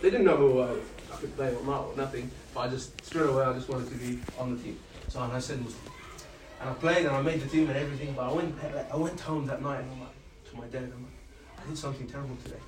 they 0.00 0.10
didn't 0.10 0.26
know 0.26 0.36
who 0.36 0.60
I, 0.60 0.72
I 1.12 1.16
could 1.20 1.34
play 1.36 1.54
or 1.54 1.64
not 1.64 1.86
or 1.86 1.96
nothing. 1.96 2.30
But 2.54 2.60
I 2.60 2.68
just 2.68 3.04
straight 3.04 3.28
away 3.28 3.44
I 3.44 3.52
just 3.52 3.68
wanted 3.68 3.88
to 3.90 3.96
be 3.96 4.20
on 4.38 4.56
the 4.56 4.62
team. 4.62 4.78
So 5.08 5.22
and 5.22 5.32
I 5.32 5.38
said 5.38 5.60
Muslim. 5.60 5.92
And 6.60 6.70
I 6.70 6.72
played 6.74 7.06
and 7.06 7.14
I 7.14 7.22
made 7.22 7.40
the 7.40 7.48
team 7.48 7.68
and 7.68 7.78
everything. 7.78 8.14
But 8.14 8.30
I 8.30 8.32
went 8.32 8.54
I 8.92 8.96
went 8.96 9.20
home 9.20 9.46
that 9.46 9.62
night 9.62 9.80
and 9.80 9.92
I'm 9.92 10.00
like 10.00 10.08
to 10.50 10.56
my 10.56 10.66
dad. 10.66 10.90
I'm 10.94 11.02
like, 11.02 11.12
I 11.62 11.68
did 11.68 11.78
something 11.78 12.06
terrible 12.06 12.36
today. 12.44 12.60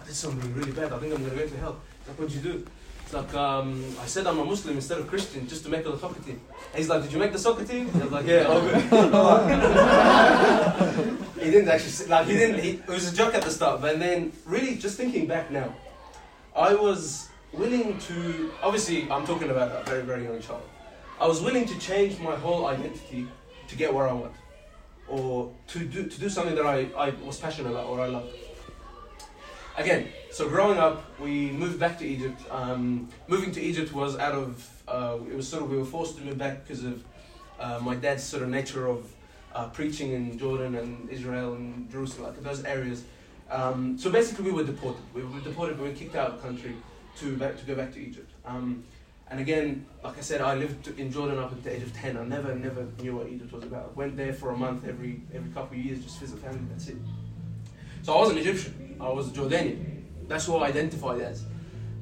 I 0.00 0.04
did 0.04 0.14
something 0.14 0.54
really 0.54 0.72
bad. 0.72 0.92
I 0.92 0.98
think 0.98 1.14
I'm 1.14 1.22
gonna 1.22 1.36
go 1.36 1.46
to 1.46 1.56
hell. 1.58 1.80
Like, 2.06 2.18
what'd 2.18 2.34
you 2.34 2.40
do? 2.40 2.66
It's 3.10 3.14
like 3.14 3.34
um, 3.34 3.84
I 4.00 4.06
said 4.06 4.26
I'm 4.26 4.38
a 4.38 4.44
Muslim 4.44 4.76
instead 4.76 4.98
of 4.98 5.08
Christian 5.08 5.48
just 5.48 5.64
to 5.64 5.70
make 5.70 5.82
the 5.82 5.96
soccer 5.98 6.22
team. 6.22 6.40
And 6.72 6.78
he's 6.78 6.88
like, 6.88 7.02
did 7.02 7.12
you 7.12 7.18
make 7.18 7.32
the 7.32 7.40
soccer 7.40 7.64
team? 7.64 7.90
I 7.94 7.98
was 7.98 8.12
like, 8.12 8.26
yeah, 8.26 8.44
all 8.44 8.60
good. 8.60 8.82
he 11.42 11.50
didn't 11.50 11.68
actually 11.68 12.06
like 12.06 12.26
he 12.28 12.34
didn't. 12.34 12.60
He, 12.62 12.70
it 12.70 12.86
was 12.86 13.12
a 13.12 13.16
joke 13.16 13.34
at 13.34 13.42
the 13.42 13.50
start, 13.50 13.80
but 13.80 13.98
then 13.98 14.32
really 14.44 14.76
just 14.76 14.96
thinking 14.96 15.26
back 15.26 15.50
now, 15.50 15.74
I 16.60 16.74
was 16.74 17.30
willing 17.54 17.98
to. 17.98 18.52
Obviously, 18.62 19.10
I'm 19.10 19.26
talking 19.26 19.48
about 19.48 19.80
a 19.80 19.82
very 19.88 20.02
very 20.02 20.24
young 20.24 20.40
child. 20.42 20.68
I 21.18 21.26
was 21.26 21.40
willing 21.40 21.64
to 21.64 21.78
change 21.78 22.20
my 22.20 22.36
whole 22.36 22.66
identity 22.66 23.26
to 23.68 23.76
get 23.76 23.92
where 23.94 24.06
I 24.06 24.12
want, 24.12 24.34
or 25.08 25.50
to 25.68 25.78
do 25.78 26.06
to 26.06 26.20
do 26.20 26.28
something 26.28 26.54
that 26.54 26.66
I, 26.66 26.78
I 27.04 27.10
was 27.24 27.38
passionate 27.38 27.70
about 27.70 27.86
or 27.86 28.00
I 28.02 28.08
loved. 28.08 28.34
Again, 29.78 30.08
so 30.30 30.50
growing 30.50 30.76
up, 30.76 31.18
we 31.18 31.50
moved 31.50 31.80
back 31.80 31.98
to 32.00 32.06
Egypt. 32.06 32.38
Um, 32.50 33.08
moving 33.26 33.52
to 33.52 33.60
Egypt 33.62 33.94
was 33.94 34.18
out 34.18 34.34
of 34.34 34.50
uh, 34.86 35.16
it 35.30 35.34
was 35.34 35.48
sort 35.48 35.62
of 35.62 35.70
we 35.70 35.78
were 35.78 35.90
forced 35.96 36.18
to 36.18 36.22
move 36.22 36.36
back 36.36 36.66
because 36.66 36.84
of 36.84 37.02
uh, 37.58 37.78
my 37.80 37.94
dad's 37.94 38.22
sort 38.22 38.42
of 38.42 38.50
nature 38.50 38.86
of 38.86 39.10
uh, 39.54 39.68
preaching 39.68 40.12
in 40.12 40.38
Jordan 40.38 40.74
and 40.74 41.08
Israel 41.08 41.54
and 41.54 41.90
Jerusalem, 41.90 42.34
like 42.34 42.42
those 42.42 42.64
areas. 42.64 43.04
Um, 43.50 43.98
so 43.98 44.10
basically, 44.10 44.44
we 44.44 44.52
were 44.52 44.64
deported. 44.64 45.02
We 45.12 45.24
were 45.24 45.40
deported. 45.40 45.78
We 45.78 45.88
were 45.88 45.94
kicked 45.94 46.14
out 46.14 46.30
of 46.30 46.36
the 46.36 46.42
country 46.46 46.76
to 47.18 47.36
back, 47.36 47.58
to 47.58 47.64
go 47.64 47.74
back 47.74 47.92
to 47.94 48.00
Egypt. 48.00 48.30
Um, 48.44 48.84
and 49.28 49.40
again, 49.40 49.86
like 50.02 50.18
I 50.18 50.20
said, 50.20 50.40
I 50.40 50.54
lived 50.54 50.88
in 50.98 51.12
Jordan 51.12 51.38
up 51.38 51.52
until 51.52 51.64
the 51.70 51.76
age 51.76 51.82
of 51.82 51.92
ten. 51.92 52.16
I 52.16 52.24
never, 52.24 52.54
never 52.54 52.86
knew 53.00 53.16
what 53.16 53.28
Egypt 53.28 53.52
was 53.52 53.64
about. 53.64 53.96
Went 53.96 54.16
there 54.16 54.32
for 54.32 54.50
a 54.50 54.56
month 54.56 54.86
every 54.88 55.22
every 55.32 55.50
couple 55.52 55.78
of 55.78 55.84
years, 55.84 56.02
just 56.02 56.18
visit 56.18 56.38
family. 56.38 56.60
That's 56.70 56.88
it. 56.88 56.96
So 58.02 58.14
I 58.14 58.20
was 58.20 58.30
an 58.30 58.38
Egyptian. 58.38 58.96
I 59.00 59.08
was 59.08 59.28
a 59.28 59.30
Jordanian. 59.30 60.02
That's 60.26 60.48
what 60.48 60.62
I 60.62 60.68
identified 60.68 61.20
as. 61.20 61.44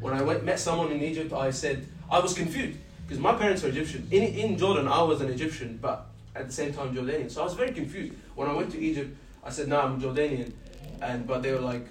When 0.00 0.14
I 0.14 0.22
went, 0.22 0.44
met 0.44 0.60
someone 0.60 0.92
in 0.92 1.02
Egypt, 1.02 1.32
I 1.32 1.50
said 1.50 1.86
I 2.10 2.18
was 2.20 2.34
confused 2.34 2.78
because 3.06 3.18
my 3.18 3.34
parents 3.34 3.64
are 3.64 3.68
Egyptian. 3.68 4.06
In 4.10 4.22
in 4.22 4.56
Jordan, 4.56 4.88
I 4.88 5.02
was 5.02 5.20
an 5.20 5.28
Egyptian, 5.28 5.78
but 5.82 6.06
at 6.34 6.46
the 6.46 6.52
same 6.52 6.72
time 6.72 6.94
Jordanian. 6.94 7.30
So 7.30 7.42
I 7.42 7.44
was 7.44 7.54
very 7.54 7.72
confused. 7.72 8.14
When 8.36 8.48
I 8.48 8.54
went 8.54 8.70
to 8.72 8.78
Egypt, 8.78 9.16
I 9.44 9.50
said, 9.50 9.68
"No, 9.68 9.80
I'm 9.80 10.00
Jordanian," 10.00 10.52
and 11.00 11.26
but 11.26 11.42
they 11.42 11.52
were 11.52 11.60
like, 11.60 11.86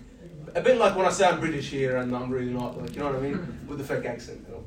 a 0.56 0.62
bit 0.62 0.78
like 0.78 0.96
when 0.96 1.06
I 1.06 1.10
say 1.10 1.26
I'm 1.26 1.40
British 1.40 1.70
here 1.70 1.98
and 1.98 2.16
I'm 2.16 2.30
really 2.30 2.54
not. 2.54 2.80
Like 2.80 2.94
you 2.94 3.00
know 3.00 3.08
what 3.08 3.16
I 3.16 3.20
mean, 3.20 3.60
with 3.68 3.78
the 3.78 3.84
fake 3.84 4.06
accent. 4.06 4.46
You 4.48 4.56
know? 4.56 4.64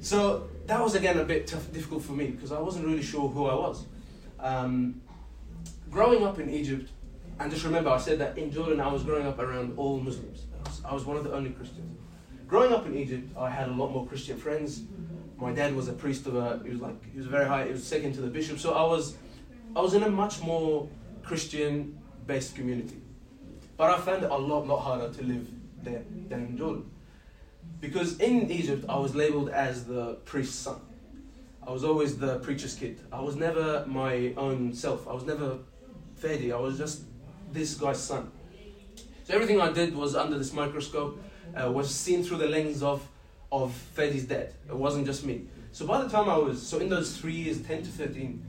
So 0.00 0.48
that 0.66 0.80
was 0.80 0.94
again 0.94 1.18
a 1.18 1.24
bit 1.24 1.46
tough, 1.46 1.72
difficult 1.72 2.02
for 2.02 2.12
me 2.12 2.26
because 2.28 2.52
I 2.52 2.60
wasn't 2.60 2.86
really 2.86 3.02
sure 3.02 3.28
who 3.28 3.46
I 3.46 3.54
was. 3.54 3.86
Um, 4.40 5.00
growing 5.90 6.24
up 6.24 6.38
in 6.38 6.50
Egypt, 6.50 6.90
and 7.38 7.50
just 7.50 7.64
remember, 7.64 7.90
I 7.90 7.98
said 7.98 8.18
that 8.18 8.36
in 8.36 8.50
Jordan 8.50 8.80
I 8.80 8.92
was 8.92 9.02
growing 9.02 9.26
up 9.26 9.38
around 9.38 9.74
all 9.76 9.98
Muslims. 9.98 10.42
I 10.64 10.68
was, 10.68 10.82
I 10.84 10.94
was 10.94 11.04
one 11.04 11.16
of 11.16 11.24
the 11.24 11.32
only 11.32 11.50
Christians. 11.50 11.98
Growing 12.46 12.72
up 12.72 12.86
in 12.86 12.96
Egypt, 12.96 13.34
I 13.38 13.48
had 13.48 13.68
a 13.68 13.72
lot 13.72 13.90
more 13.90 14.06
Christian 14.06 14.36
friends. 14.36 14.82
My 15.38 15.52
dad 15.52 15.74
was 15.74 15.88
a 15.88 15.92
priest 15.92 16.26
of 16.26 16.36
a. 16.36 16.60
He 16.62 16.70
was 16.70 16.80
like 16.80 17.12
he 17.12 17.18
was 17.18 17.26
very 17.26 17.46
high. 17.46 17.64
He 17.64 17.72
was 17.72 17.84
second 17.84 18.12
to 18.14 18.20
the 18.20 18.28
bishop. 18.28 18.58
So 18.58 18.74
I 18.74 18.82
was, 18.82 19.16
I 19.74 19.80
was 19.80 19.94
in 19.94 20.02
a 20.02 20.10
much 20.10 20.42
more 20.42 20.88
Christian-based 21.22 22.54
community. 22.54 23.00
But 23.76 23.90
I 23.90 24.00
found 24.00 24.24
it 24.24 24.30
a 24.30 24.36
lot, 24.36 24.66
lot 24.66 24.80
harder 24.80 25.12
to 25.12 25.24
live 25.24 25.48
there 25.82 26.02
than 26.28 26.46
in 26.46 26.56
Jordan. 26.56 26.90
Because 27.80 28.18
in 28.20 28.50
Egypt, 28.50 28.84
I 28.88 28.98
was 28.98 29.14
labeled 29.14 29.50
as 29.50 29.84
the 29.84 30.14
priest's 30.24 30.56
son. 30.56 30.80
I 31.66 31.70
was 31.70 31.82
always 31.82 32.18
the 32.18 32.38
preacher's 32.40 32.74
kid. 32.74 33.00
I 33.12 33.20
was 33.20 33.36
never 33.36 33.84
my 33.86 34.34
own 34.36 34.74
self. 34.74 35.08
I 35.08 35.12
was 35.12 35.24
never 35.24 35.58
Fedi. 36.20 36.52
I 36.52 36.58
was 36.58 36.78
just 36.78 37.02
this 37.52 37.74
guy's 37.74 38.02
son. 38.02 38.30
So 39.24 39.34
everything 39.34 39.60
I 39.60 39.72
did 39.72 39.96
was 39.96 40.14
under 40.14 40.36
this 40.36 40.52
microscope, 40.52 41.18
uh, 41.54 41.70
was 41.70 41.94
seen 41.94 42.22
through 42.22 42.38
the 42.38 42.48
lens 42.48 42.82
of, 42.82 43.06
of 43.50 43.72
Fedi's 43.96 44.24
dad. 44.24 44.52
It 44.68 44.76
wasn't 44.76 45.06
just 45.06 45.24
me. 45.24 45.46
So 45.72 45.86
by 45.86 46.02
the 46.02 46.08
time 46.08 46.28
I 46.28 46.36
was, 46.36 46.64
so 46.64 46.78
in 46.78 46.88
those 46.88 47.16
three 47.16 47.32
years, 47.32 47.60
10 47.62 47.82
to 47.84 47.88
13, 47.88 48.46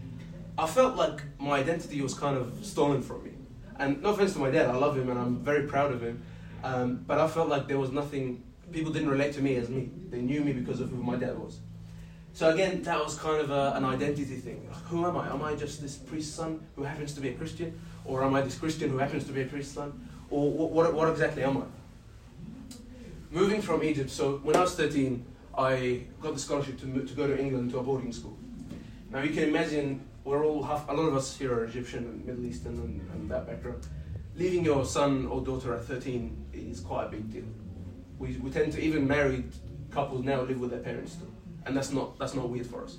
I 0.58 0.68
felt 0.68 0.96
like 0.96 1.22
my 1.40 1.60
identity 1.60 2.02
was 2.02 2.14
kind 2.14 2.38
of 2.38 2.66
stolen 2.66 3.02
from 3.02 3.24
me. 3.24 3.32
And 3.78 4.02
no 4.02 4.10
offense 4.10 4.34
to 4.34 4.40
my 4.40 4.50
dad, 4.50 4.70
I 4.70 4.76
love 4.76 4.98
him 4.98 5.10
and 5.10 5.20
I'm 5.20 5.38
very 5.40 5.68
proud 5.68 5.92
of 5.92 6.02
him. 6.02 6.24
Um, 6.64 7.04
but 7.08 7.20
I 7.20 7.28
felt 7.28 7.50
like 7.50 7.68
there 7.68 7.78
was 7.78 7.92
nothing, 7.92 8.44
people 8.72 8.92
didn't 8.92 9.10
relate 9.10 9.34
to 9.34 9.42
me 9.42 9.56
as 9.58 9.70
me. 9.70 9.90
They 10.10 10.22
knew 10.22 10.42
me 10.42 10.54
because 10.54 10.80
of 10.80 10.90
who 10.90 11.04
my 11.04 11.16
dad 11.16 11.38
was. 11.38 11.60
So 12.34 12.50
again, 12.50 12.82
that 12.84 13.02
was 13.02 13.18
kind 13.18 13.40
of 13.40 13.50
a, 13.50 13.74
an 13.76 13.86
identity 13.86 14.36
thing. 14.36 14.68
Who 14.90 15.06
am 15.06 15.16
I? 15.16 15.30
Am 15.30 15.42
I 15.42 15.56
just 15.56 15.82
this 15.82 15.96
priest's 15.96 16.34
son 16.34 16.60
who 16.76 16.84
happens 16.84 17.14
to 17.14 17.22
be 17.22 17.30
a 17.30 17.34
Christian? 17.34 17.80
Or 18.04 18.24
am 18.24 18.34
I 18.34 18.42
this 18.42 18.58
Christian 18.58 18.90
who 18.90 18.98
happens 18.98 19.24
to 19.26 19.32
be 19.32 19.42
a 19.42 19.46
priest's 19.46 19.74
son? 19.74 20.10
Or 20.30 20.52
what, 20.52 20.72
what, 20.72 20.94
what 20.94 21.10
exactly 21.10 21.44
am 21.44 21.58
I? 21.58 21.64
Moving 23.32 23.62
from 23.62 23.84
Egypt, 23.84 24.10
so 24.10 24.38
when 24.44 24.56
I 24.56 24.62
was 24.62 24.76
13, 24.76 25.26
I 25.58 26.02
got 26.22 26.34
the 26.34 26.40
scholarship 26.40 26.80
to, 26.82 27.06
to 27.06 27.14
go 27.14 27.28
to 27.28 27.40
England 27.40 27.72
to 27.72 27.80
a 27.80 27.84
boarding 27.84 28.12
school. 28.12 28.38
Now 29.12 29.22
you 29.22 29.34
can 29.34 29.44
imagine, 29.44 30.06
we're 30.26 30.44
all 30.44 30.64
half, 30.64 30.90
a 30.90 30.92
lot 30.92 31.04
of 31.04 31.16
us 31.16 31.38
here 31.38 31.54
are 31.54 31.64
Egyptian 31.66 32.04
and 32.06 32.26
Middle 32.26 32.46
Eastern 32.46 32.74
and, 32.80 33.10
and 33.14 33.32
that 33.32 33.46
background. 33.48 33.88
Leaving 34.36 34.66
your 34.66 34.84
son 34.84 35.28
or 35.28 35.40
daughter 35.40 35.74
at 35.76 35.86
13 35.86 36.48
is 36.52 36.82
quite 36.82 37.06
a 37.06 37.10
big 37.10 37.32
deal. 37.32 37.46
We, 38.18 38.36
we 38.38 38.50
tend 38.50 38.74
to, 38.74 38.82
even 38.82 39.08
married 39.08 39.52
couples 39.92 40.26
now 40.26 40.42
live 40.42 40.60
with 40.60 40.72
their 40.72 40.80
parents 40.80 41.14
still. 41.14 41.30
And 41.66 41.78
that's 41.78 41.92
not, 41.92 42.18
that's 42.18 42.34
not 42.34 42.50
weird 42.50 42.66
for 42.66 42.84
us. 42.84 42.98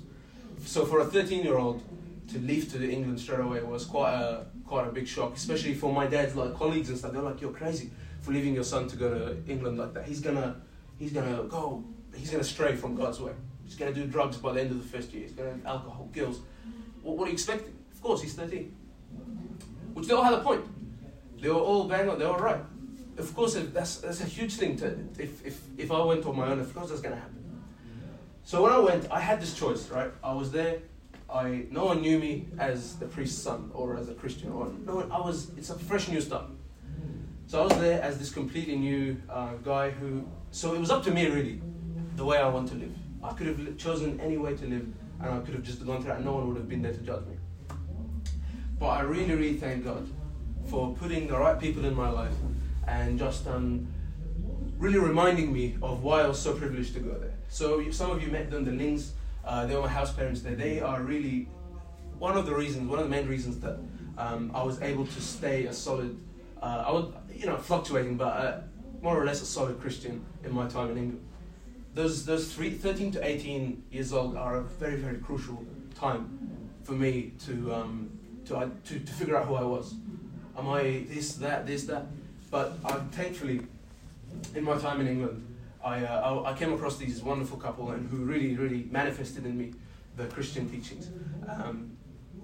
So 0.65 0.85
for 0.85 1.01
a 1.01 1.05
13 1.05 1.43
year 1.43 1.57
old 1.57 1.83
to 2.29 2.39
leave 2.39 2.71
to 2.71 2.89
England 2.89 3.19
straight 3.19 3.41
away 3.41 3.61
was 3.61 3.85
quite 3.85 4.13
a, 4.13 4.45
quite 4.65 4.87
a 4.87 4.91
big 4.91 5.07
shock, 5.07 5.35
especially 5.35 5.73
for 5.73 5.93
my 5.93 6.07
dad's 6.07 6.35
like 6.35 6.55
colleagues 6.55 6.89
and 6.89 6.97
stuff. 6.97 7.11
They're 7.11 7.21
like, 7.21 7.41
you're 7.41 7.51
crazy 7.51 7.91
for 8.21 8.31
leaving 8.31 8.55
your 8.55 8.63
son 8.63 8.87
to 8.87 8.95
go 8.95 9.09
to 9.13 9.51
England 9.51 9.77
like 9.77 9.93
that. 9.93 10.05
He's 10.05 10.21
gonna, 10.21 10.55
he's 10.97 11.11
gonna 11.11 11.43
go, 11.43 11.83
he's 12.15 12.31
gonna 12.31 12.43
stray 12.43 12.75
from 12.75 12.95
God's 12.95 13.19
way. 13.19 13.33
He's 13.65 13.75
gonna 13.75 13.93
do 13.93 14.05
drugs 14.05 14.37
by 14.37 14.53
the 14.53 14.61
end 14.61 14.71
of 14.71 14.77
the 14.77 14.97
first 14.97 15.13
year. 15.13 15.23
He's 15.23 15.33
gonna 15.33 15.51
have 15.51 15.65
alcohol, 15.65 16.09
girls. 16.13 16.39
What, 17.07 17.17
what 17.17 17.25
are 17.25 17.29
you 17.29 17.33
expecting? 17.33 17.73
Of 17.93 18.01
course, 18.01 18.21
he's 18.21 18.33
13. 18.33 18.75
Which 19.93 20.07
they 20.07 20.13
all 20.13 20.23
had 20.23 20.33
a 20.33 20.41
point. 20.41 20.65
They 21.41 21.47
were 21.47 21.55
all 21.55 21.87
bang 21.87 22.09
on. 22.09 22.19
They 22.19 22.25
were 22.25 22.37
right. 22.37 22.63
Of 23.17 23.33
course, 23.33 23.55
that's 23.73 23.97
that's 23.97 24.21
a 24.21 24.25
huge 24.25 24.55
thing. 24.55 24.75
To 24.77 24.87
if 25.17 25.45
if 25.45 25.55
if 25.77 25.91
I 25.91 26.03
went 26.03 26.25
on 26.25 26.35
my 26.35 26.47
own, 26.51 26.59
of 26.59 26.73
course 26.75 26.89
that's 26.89 27.01
gonna 27.01 27.15
happen. 27.15 27.63
So 28.43 28.61
when 28.63 28.71
I 28.73 28.79
went, 28.79 29.09
I 29.09 29.19
had 29.19 29.41
this 29.41 29.53
choice, 29.53 29.89
right? 29.89 30.11
I 30.23 30.33
was 30.33 30.51
there. 30.51 30.79
I 31.29 31.65
no 31.71 31.85
one 31.85 32.01
knew 32.01 32.19
me 32.19 32.47
as 32.59 32.95
the 32.97 33.05
priest's 33.05 33.41
son 33.41 33.71
or 33.73 33.97
as 33.97 34.09
a 34.09 34.13
Christian 34.13 34.51
or 34.51 34.71
no 34.85 34.95
one. 34.95 35.11
I 35.11 35.19
was. 35.19 35.51
It's 35.57 35.69
a 35.69 35.79
fresh 35.79 36.09
new 36.09 36.21
start. 36.21 36.45
So 37.47 37.61
I 37.61 37.63
was 37.63 37.77
there 37.77 38.01
as 38.01 38.19
this 38.19 38.31
completely 38.31 38.75
new 38.75 39.17
uh, 39.29 39.53
guy 39.63 39.91
who. 39.91 40.27
So 40.51 40.75
it 40.75 40.79
was 40.79 40.91
up 40.91 41.03
to 41.03 41.11
me 41.11 41.27
really, 41.27 41.61
the 42.15 42.25
way 42.25 42.37
I 42.37 42.49
want 42.49 42.67
to 42.69 42.75
live. 42.75 42.95
I 43.23 43.33
could 43.33 43.47
have 43.47 43.77
chosen 43.77 44.19
any 44.19 44.37
way 44.37 44.55
to 44.55 44.65
live, 44.67 44.87
and 45.21 45.29
I 45.29 45.39
could 45.39 45.53
have 45.53 45.63
just 45.63 45.85
gone 45.85 46.01
through 46.01 46.13
and 46.13 46.25
no 46.25 46.33
one 46.33 46.47
would 46.47 46.57
have 46.57 46.69
been 46.69 46.81
there 46.81 46.93
to 46.93 46.99
judge 46.99 47.25
me. 47.25 47.35
But 48.79 48.87
I 48.89 49.01
really, 49.01 49.33
really 49.33 49.57
thank 49.57 49.83
God 49.83 50.07
for 50.69 50.93
putting 50.95 51.27
the 51.27 51.37
right 51.37 51.59
people 51.59 51.85
in 51.85 51.95
my 51.95 52.09
life 52.09 52.33
and 52.87 53.17
just 53.17 53.47
um, 53.47 53.87
really 54.77 54.99
reminding 54.99 55.51
me 55.51 55.77
of 55.81 56.03
why 56.03 56.21
I 56.21 56.27
was 56.27 56.39
so 56.39 56.53
privileged 56.53 56.93
to 56.93 56.99
go 56.99 57.17
there. 57.17 57.33
So 57.49 57.89
some 57.91 58.11
of 58.11 58.21
you 58.21 58.29
met 58.29 58.51
them, 58.51 58.65
the 58.65 58.71
Lings. 58.71 59.13
Uh, 59.43 59.65
they 59.65 59.75
were 59.75 59.81
my 59.81 59.87
house 59.87 60.11
parents 60.11 60.41
there. 60.41 60.55
They 60.55 60.79
are 60.79 61.01
really 61.01 61.47
one 62.19 62.37
of 62.37 62.45
the 62.45 62.53
reasons, 62.53 62.89
one 62.89 62.99
of 62.99 63.05
the 63.05 63.09
main 63.09 63.27
reasons 63.27 63.59
that 63.61 63.79
um, 64.17 64.51
I 64.53 64.63
was 64.63 64.81
able 64.81 65.05
to 65.05 65.21
stay 65.21 65.65
a 65.65 65.73
solid. 65.73 66.17
Uh, 66.61 66.83
I 66.87 66.91
was, 66.91 67.13
you 67.33 67.45
know, 67.45 67.57
fluctuating, 67.57 68.17
but 68.17 68.25
uh, 68.25 68.61
more 69.01 69.19
or 69.19 69.25
less 69.25 69.41
a 69.41 69.45
solid 69.45 69.79
Christian 69.79 70.25
in 70.43 70.53
my 70.53 70.67
time 70.67 70.91
in 70.91 70.97
England. 70.97 71.26
Those 71.93 72.25
those 72.25 72.53
three, 72.53 72.71
13 72.71 73.11
to 73.13 73.25
18 73.25 73.83
years 73.91 74.13
old 74.13 74.37
are 74.37 74.57
a 74.57 74.63
very 74.63 74.97
very 74.97 75.17
crucial 75.17 75.65
time 75.95 76.39
for 76.83 76.93
me 76.93 77.33
to 77.45 77.73
um, 77.73 78.09
to, 78.45 78.57
uh, 78.57 78.69
to 78.85 78.99
to 78.99 79.13
figure 79.13 79.35
out 79.35 79.47
who 79.47 79.55
I 79.55 79.63
was. 79.63 79.95
Am 80.57 80.69
I 80.69 81.05
this 81.09 81.35
that 81.35 81.65
this 81.65 81.85
that? 81.85 82.05
But 82.49 82.77
I'm 82.85 83.09
thankfully 83.09 83.61
in 84.55 84.63
my 84.63 84.77
time 84.77 85.01
in 85.01 85.07
England, 85.07 85.55
I, 85.83 86.03
uh, 86.03 86.41
I, 86.45 86.51
I 86.51 86.53
came 86.53 86.73
across 86.73 86.97
these 86.97 87.21
wonderful 87.21 87.57
couple 87.57 87.91
and 87.91 88.09
who 88.09 88.17
really, 88.17 88.55
really 88.55 88.87
manifested 88.91 89.45
in 89.45 89.57
me 89.57 89.73
the 90.15 90.25
Christian 90.25 90.69
teachings. 90.69 91.09
Um, 91.47 91.97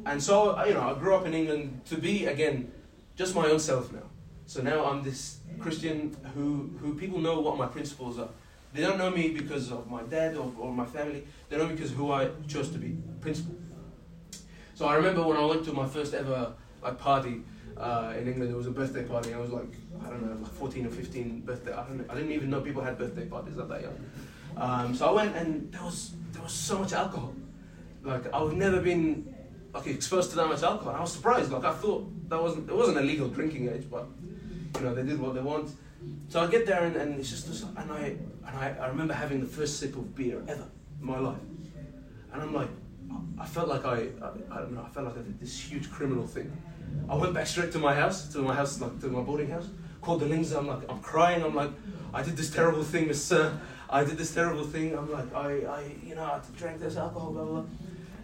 and 0.05 0.21
so, 0.21 0.63
you 0.65 0.73
know, 0.73 0.81
I 0.81 0.93
grew 0.99 1.15
up 1.15 1.25
in 1.25 1.33
England 1.33 1.81
to 1.85 1.97
be, 1.97 2.25
again, 2.25 2.71
just 3.15 3.35
my 3.35 3.47
own 3.47 3.59
self 3.59 3.91
now. 3.91 4.03
So 4.45 4.61
now 4.61 4.85
I'm 4.85 5.03
this 5.03 5.39
Christian 5.59 6.15
who, 6.35 6.71
who 6.79 6.95
people 6.95 7.19
know 7.19 7.39
what 7.39 7.57
my 7.57 7.67
principles 7.67 8.19
are. 8.19 8.29
They 8.73 8.81
don't 8.81 8.97
know 8.97 9.11
me 9.11 9.29
because 9.29 9.71
of 9.71 9.89
my 9.89 10.01
dad 10.03 10.35
or, 10.35 10.51
or 10.59 10.73
my 10.73 10.85
family. 10.85 11.25
They 11.49 11.57
know 11.57 11.67
me 11.67 11.75
because 11.75 11.91
who 11.91 12.11
I 12.11 12.29
chose 12.47 12.69
to 12.71 12.79
be, 12.79 12.97
principle. 13.21 13.55
So 14.73 14.87
I 14.87 14.95
remember 14.95 15.21
when 15.23 15.37
I 15.37 15.45
went 15.45 15.63
to 15.65 15.73
my 15.73 15.87
first 15.87 16.13
ever 16.13 16.53
like 16.81 16.97
party, 16.97 17.43
uh, 17.77 18.13
in 18.17 18.27
England, 18.27 18.51
It 18.51 18.55
was 18.55 18.67
a 18.67 18.71
birthday 18.71 19.03
party. 19.03 19.33
I 19.33 19.39
was 19.39 19.51
like, 19.51 19.71
I 20.05 20.09
don't 20.09 20.25
know, 20.25 20.41
like 20.41 20.53
14 20.53 20.85
or 20.85 20.89
15 20.89 21.41
birthday. 21.41 21.73
I, 21.73 21.83
don't, 21.83 22.05
I 22.09 22.15
didn't 22.15 22.31
even 22.31 22.49
know 22.49 22.61
people 22.61 22.83
had 22.83 22.97
birthday 22.97 23.25
parties 23.25 23.57
at 23.57 23.67
that 23.69 23.81
young. 23.81 23.97
Um, 24.57 24.95
so 24.95 25.09
I 25.09 25.11
went, 25.11 25.35
and 25.35 25.71
there 25.71 25.83
was 25.83 26.13
there 26.31 26.41
was 26.41 26.53
so 26.53 26.79
much 26.79 26.93
alcohol. 26.93 27.33
Like 28.03 28.31
I've 28.33 28.53
never 28.53 28.79
been 28.81 29.33
like 29.73 29.87
exposed 29.87 30.29
to 30.31 30.35
that 30.35 30.47
much 30.47 30.61
alcohol. 30.61 30.95
I 30.95 31.01
was 31.01 31.13
surprised. 31.13 31.51
Like 31.51 31.63
I 31.63 31.73
thought 31.73 32.29
that 32.29 32.41
wasn't 32.41 32.69
it 32.69 32.75
wasn't 32.75 32.97
a 32.97 33.01
legal 33.01 33.27
drinking 33.29 33.69
age, 33.69 33.87
but 33.89 34.07
you 34.75 34.81
know 34.81 34.93
they 34.93 35.03
did 35.03 35.19
what 35.19 35.33
they 35.33 35.41
want. 35.41 35.71
So 36.29 36.41
I 36.41 36.47
get 36.47 36.65
there 36.65 36.83
and, 36.83 36.95
and 36.95 37.19
it's 37.19 37.29
just 37.29 37.63
and 37.63 37.91
I 37.91 38.15
and 38.47 38.57
I, 38.57 38.75
I 38.79 38.87
remember 38.87 39.13
having 39.13 39.39
the 39.39 39.45
first 39.45 39.79
sip 39.79 39.95
of 39.95 40.15
beer 40.15 40.41
ever 40.47 40.67
in 40.99 41.05
my 41.05 41.19
life, 41.19 41.37
and 42.31 42.41
I'm 42.41 42.53
like, 42.53 42.69
I 43.37 43.45
felt 43.45 43.67
like 43.67 43.85
I, 43.85 44.07
I 44.21 44.29
I 44.51 44.57
don't 44.61 44.73
know 44.73 44.83
I 44.83 44.89
felt 44.89 45.05
like 45.07 45.17
I 45.17 45.21
did 45.21 45.39
this 45.39 45.59
huge 45.59 45.91
criminal 45.91 46.25
thing. 46.25 46.51
I 47.07 47.15
went 47.15 47.33
back 47.33 47.47
straight 47.47 47.71
to 47.73 47.79
my 47.79 47.93
house, 47.93 48.27
to 48.33 48.39
my 48.39 48.55
house, 48.55 48.81
like 48.81 48.99
to 49.01 49.07
my 49.07 49.21
boarding 49.21 49.49
house. 49.49 49.67
Called 50.01 50.21
the 50.21 50.25
Lings. 50.25 50.51
I'm 50.51 50.67
like, 50.67 50.81
I'm 50.89 50.99
crying. 50.99 51.43
I'm 51.43 51.55
like, 51.55 51.71
I 52.13 52.23
did 52.23 52.35
this 52.35 52.49
terrible 52.49 52.83
thing, 52.83 53.07
Miss. 53.07 53.31
Uh, 53.31 53.55
I 53.89 54.03
did 54.03 54.17
this 54.17 54.33
terrible 54.33 54.65
thing. 54.65 54.97
I'm 54.97 55.09
like, 55.11 55.33
I, 55.33 55.49
I, 55.77 55.95
you 56.03 56.15
know, 56.15 56.23
I 56.23 56.41
drank 56.57 56.79
this 56.79 56.97
alcohol, 56.97 57.31
blah 57.31 57.43
blah. 57.45 57.61
blah. 57.61 57.69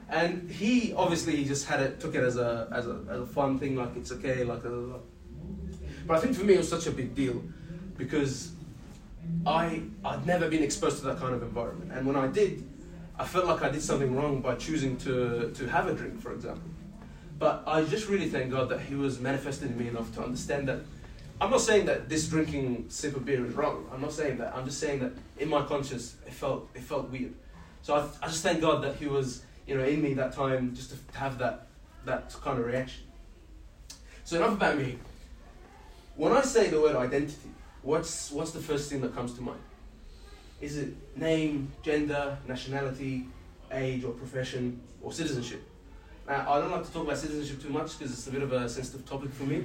And 0.10 0.50
he 0.50 0.94
obviously 0.94 1.36
he 1.36 1.46
just 1.46 1.68
had 1.68 1.80
it, 1.80 2.00
took 2.00 2.16
it 2.16 2.24
as 2.24 2.38
a 2.38 2.68
as 2.72 2.88
a, 2.88 3.06
as 3.10 3.20
a 3.22 3.26
fun 3.28 3.60
thing, 3.60 3.76
like 3.76 3.96
it's 3.96 4.12
okay, 4.14 4.44
like. 4.44 4.64
Blah, 4.64 4.72
blah, 4.72 4.88
blah. 4.88 5.00
But 6.08 6.18
I 6.18 6.20
think 6.22 6.36
for 6.36 6.44
me 6.44 6.56
it 6.56 6.58
was 6.58 6.70
such 6.70 6.88
a 6.88 6.92
big 6.92 7.14
deal 7.14 7.44
because 8.00 8.52
I 9.46 9.84
I'd 10.04 10.26
never 10.26 10.50
been 10.50 10.64
exposed 10.64 10.98
to 11.00 11.06
that 11.06 11.20
kind 11.20 11.36
of 11.36 11.44
environment, 11.44 11.92
and 11.94 12.08
when 12.08 12.16
I 12.16 12.26
did, 12.26 12.64
I 13.20 13.26
felt 13.26 13.46
like 13.46 13.62
I 13.62 13.70
did 13.70 13.84
something 13.84 14.16
wrong 14.16 14.42
by 14.42 14.56
choosing 14.56 14.98
to 15.06 15.52
to 15.54 15.68
have 15.68 15.88
a 15.88 15.94
drink, 15.94 16.20
for 16.20 16.32
example. 16.34 16.64
But 17.38 17.64
I 17.68 17.84
just 17.84 18.10
really 18.10 18.30
thank 18.30 18.52
God 18.52 18.70
that 18.70 18.82
He 18.82 18.96
was 18.96 19.20
manifesting 19.20 19.70
in 19.70 19.78
me 19.78 19.88
enough 19.90 20.14
to 20.16 20.24
understand 20.24 20.68
that. 20.70 20.80
I'm 21.42 21.52
not 21.52 21.62
saying 21.62 21.86
that 21.86 22.10
this 22.10 22.28
drinking 22.28 22.86
sip 22.90 23.16
of 23.16 23.24
beer 23.26 23.46
is 23.46 23.54
wrong. 23.54 23.88
I'm 23.94 24.02
not 24.02 24.12
saying 24.12 24.40
that. 24.40 24.54
I'm 24.56 24.66
just 24.66 24.80
saying 24.80 25.00
that 25.00 25.12
in 25.38 25.48
my 25.48 25.62
conscience, 25.64 26.16
it 26.26 26.34
felt 26.34 26.70
it 26.74 26.82
felt 26.82 27.10
weird. 27.12 27.34
So 27.82 27.96
I, 27.96 28.26
I 28.26 28.28
just 28.28 28.44
thank 28.44 28.62
God 28.62 28.84
that 28.84 28.96
He 28.96 29.08
was 29.08 29.44
you 29.68 29.78
know 29.78 29.84
in 29.84 30.02
me 30.02 30.14
that 30.16 30.32
time 30.34 30.74
just 30.74 30.90
to 30.92 30.98
have 31.20 31.38
that 31.38 31.68
that 32.06 32.34
kind 32.42 32.58
of 32.60 32.66
reaction. 32.66 33.04
So 34.24 34.38
enough 34.38 34.54
about 34.54 34.78
me. 34.78 34.98
When 36.16 36.34
I 36.34 36.42
say 36.42 36.70
the 36.70 36.82
word 36.82 36.98
identity, 36.98 37.50
what's 37.82 38.32
what's 38.32 38.52
the 38.52 38.60
first 38.60 38.90
thing 38.90 39.02
that 39.02 39.14
comes 39.16 39.34
to 39.34 39.42
mind? 39.42 39.62
Is 40.62 40.78
it 40.78 40.94
name, 41.18 41.72
gender, 41.84 42.38
nationality, 42.48 43.28
age 43.72 44.04
or 44.04 44.12
profession 44.12 44.82
or 45.02 45.14
citizenship? 45.14 45.62
Now, 46.28 46.52
I 46.52 46.60
don't 46.60 46.72
like 46.72 46.86
to 46.86 46.92
talk 46.92 47.06
about 47.06 47.18
citizenship 47.18 47.62
too 47.62 47.70
much 47.70 47.98
because 47.98 48.14
it's 48.14 48.28
a 48.28 48.32
bit 48.32 48.42
of 48.44 48.52
a 48.52 48.70
sensitive 48.70 49.06
topic 49.06 49.32
for 49.32 49.44
me. 49.44 49.64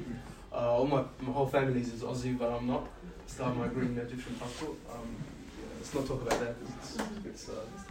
Uh, 0.53 0.73
all 0.73 0.87
my, 0.87 1.03
my 1.21 1.33
whole 1.33 1.47
family 1.47 1.81
is 1.81 2.03
Aussie, 2.03 2.39
but 2.39 2.51
I'm 2.51 2.67
not. 2.67 2.87
Still 3.27 3.47
have 3.47 3.57
my 3.57 3.67
green 3.67 3.99
Egyptian 3.99 4.35
passport. 4.37 4.77
Um, 4.91 5.17
yeah, 5.59 5.65
let's 5.77 5.93
not 5.95 6.07
talk 6.07 6.23
about 6.23 6.39
that 6.41 6.55
it's, 6.63 6.99
it's, 7.25 7.49
uh, 7.49 7.53
it's 7.75 7.85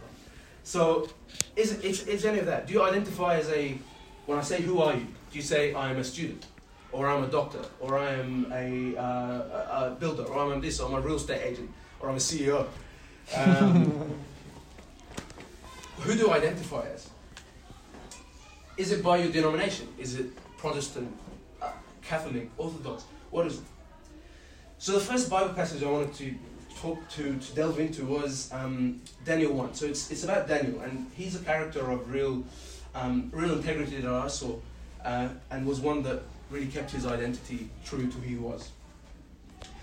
So, 0.62 1.08
is, 1.54 1.72
it, 1.72 1.84
is, 1.84 2.06
is 2.06 2.24
any 2.24 2.38
of 2.38 2.46
that? 2.46 2.66
Do 2.66 2.72
you 2.72 2.82
identify 2.82 3.36
as 3.36 3.50
a, 3.50 3.76
when 4.26 4.38
I 4.38 4.42
say 4.42 4.62
who 4.62 4.80
are 4.80 4.94
you, 4.94 5.06
do 5.30 5.38
you 5.38 5.42
say 5.42 5.74
I 5.74 5.90
am 5.90 5.98
a 5.98 6.04
student? 6.04 6.46
Or 6.94 7.08
I'm 7.08 7.24
a 7.24 7.26
doctor, 7.26 7.58
or 7.80 7.98
I 7.98 8.12
am 8.12 8.46
a, 8.52 8.96
uh, 8.96 9.90
a, 9.90 9.96
builder, 9.98 10.22
or 10.22 10.38
I'm 10.38 10.60
this, 10.60 10.78
or 10.78 10.88
I'm 10.88 10.94
a 10.94 11.00
real 11.00 11.16
estate 11.16 11.42
agent, 11.42 11.68
or 11.98 12.08
I'm 12.08 12.14
a 12.14 12.18
CEO. 12.18 12.68
Um, 13.34 14.14
who 15.98 16.14
do 16.14 16.30
I 16.30 16.36
identify 16.36 16.86
as? 16.94 17.10
Is 18.76 18.92
it 18.92 19.02
by 19.02 19.16
your 19.16 19.32
denomination? 19.32 19.88
Is 19.98 20.14
it 20.20 20.26
Protestant, 20.56 21.12
uh, 21.60 21.72
Catholic, 22.00 22.48
Orthodox? 22.58 23.02
What 23.30 23.48
is 23.48 23.58
it? 23.58 23.64
So 24.78 24.92
the 24.92 25.00
first 25.00 25.28
Bible 25.28 25.52
passage 25.52 25.82
I 25.82 25.90
wanted 25.90 26.14
to 26.14 26.32
talk 26.76 27.08
to, 27.08 27.36
to 27.36 27.54
delve 27.56 27.80
into 27.80 28.04
was 28.04 28.52
um, 28.52 29.00
Daniel 29.24 29.52
1. 29.52 29.74
So 29.74 29.86
it's, 29.86 30.12
it's 30.12 30.22
about 30.22 30.46
Daniel, 30.46 30.80
and 30.82 31.10
he's 31.16 31.34
a 31.34 31.42
character 31.42 31.90
of 31.90 32.08
real, 32.12 32.44
um, 32.94 33.30
real 33.34 33.54
integrity 33.54 33.96
that 34.00 34.12
I 34.12 34.28
saw, 34.28 34.54
uh, 35.04 35.30
and 35.50 35.66
was 35.66 35.80
one 35.80 36.04
that 36.04 36.22
really 36.50 36.66
kept 36.66 36.90
his 36.90 37.06
identity 37.06 37.68
true 37.84 38.06
to 38.06 38.16
who 38.18 38.28
he 38.28 38.36
was. 38.36 38.70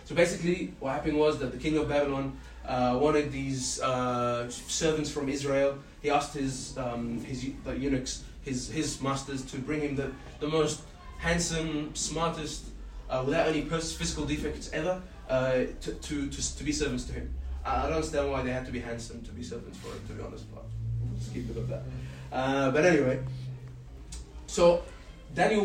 So 0.06 0.16
basically, 0.16 0.74
what 0.80 0.92
happened 0.94 1.18
was 1.18 1.40
that 1.40 1.52
the 1.52 1.58
king 1.58 1.78
of 1.78 1.88
Babylon 1.88 2.38
uh, 2.66 2.98
wanted 3.02 3.32
these 3.32 3.82
uh, 3.82 4.50
servants 4.50 5.10
from 5.10 5.30
Israel. 5.30 5.78
He 6.02 6.10
asked 6.10 6.34
his, 6.34 6.78
um, 6.78 7.24
his 7.24 7.50
the 7.64 7.78
eunuchs 7.78 8.24
his, 8.44 8.70
his 8.70 9.02
masters 9.02 9.44
to 9.46 9.58
bring 9.58 9.82
him 9.82 9.96
the, 9.96 10.12
the 10.40 10.48
most 10.48 10.82
handsome, 11.20 11.94
smartest, 11.96 12.66
uh, 13.10 13.24
without 13.26 13.48
any 13.48 13.62
physical 13.62 14.26
defects 14.26 14.70
ever, 14.74 15.02
uh, 15.30 15.52
to, 15.82 15.94
to, 16.02 16.30
to, 16.30 16.58
to, 16.58 16.64
be 16.64 16.72
servants 16.72 17.06
to 17.06 17.14
him. 17.14 17.34
I 17.64 17.84
don't 17.84 17.94
understand 17.94 18.32
why 18.32 18.42
they 18.42 18.52
had 18.52 18.66
to 18.66 18.72
be 18.72 18.80
handsome 18.80 19.22
to 19.24 19.32
be 19.32 19.44
servants 19.44 19.78
for 19.78 19.90
him, 19.90 20.02
to 20.08 20.14
be 20.14 20.24
honest, 20.24 20.46
but 20.54 20.64
just 21.20 21.34
keep 21.34 21.50
it 21.50 21.58
at 21.58 21.70
that. 21.70 21.84
Uh, 22.32 22.72
but 22.72 22.86
anyway, 22.86 23.20
so 24.48 24.84
Daniel 25.36 25.64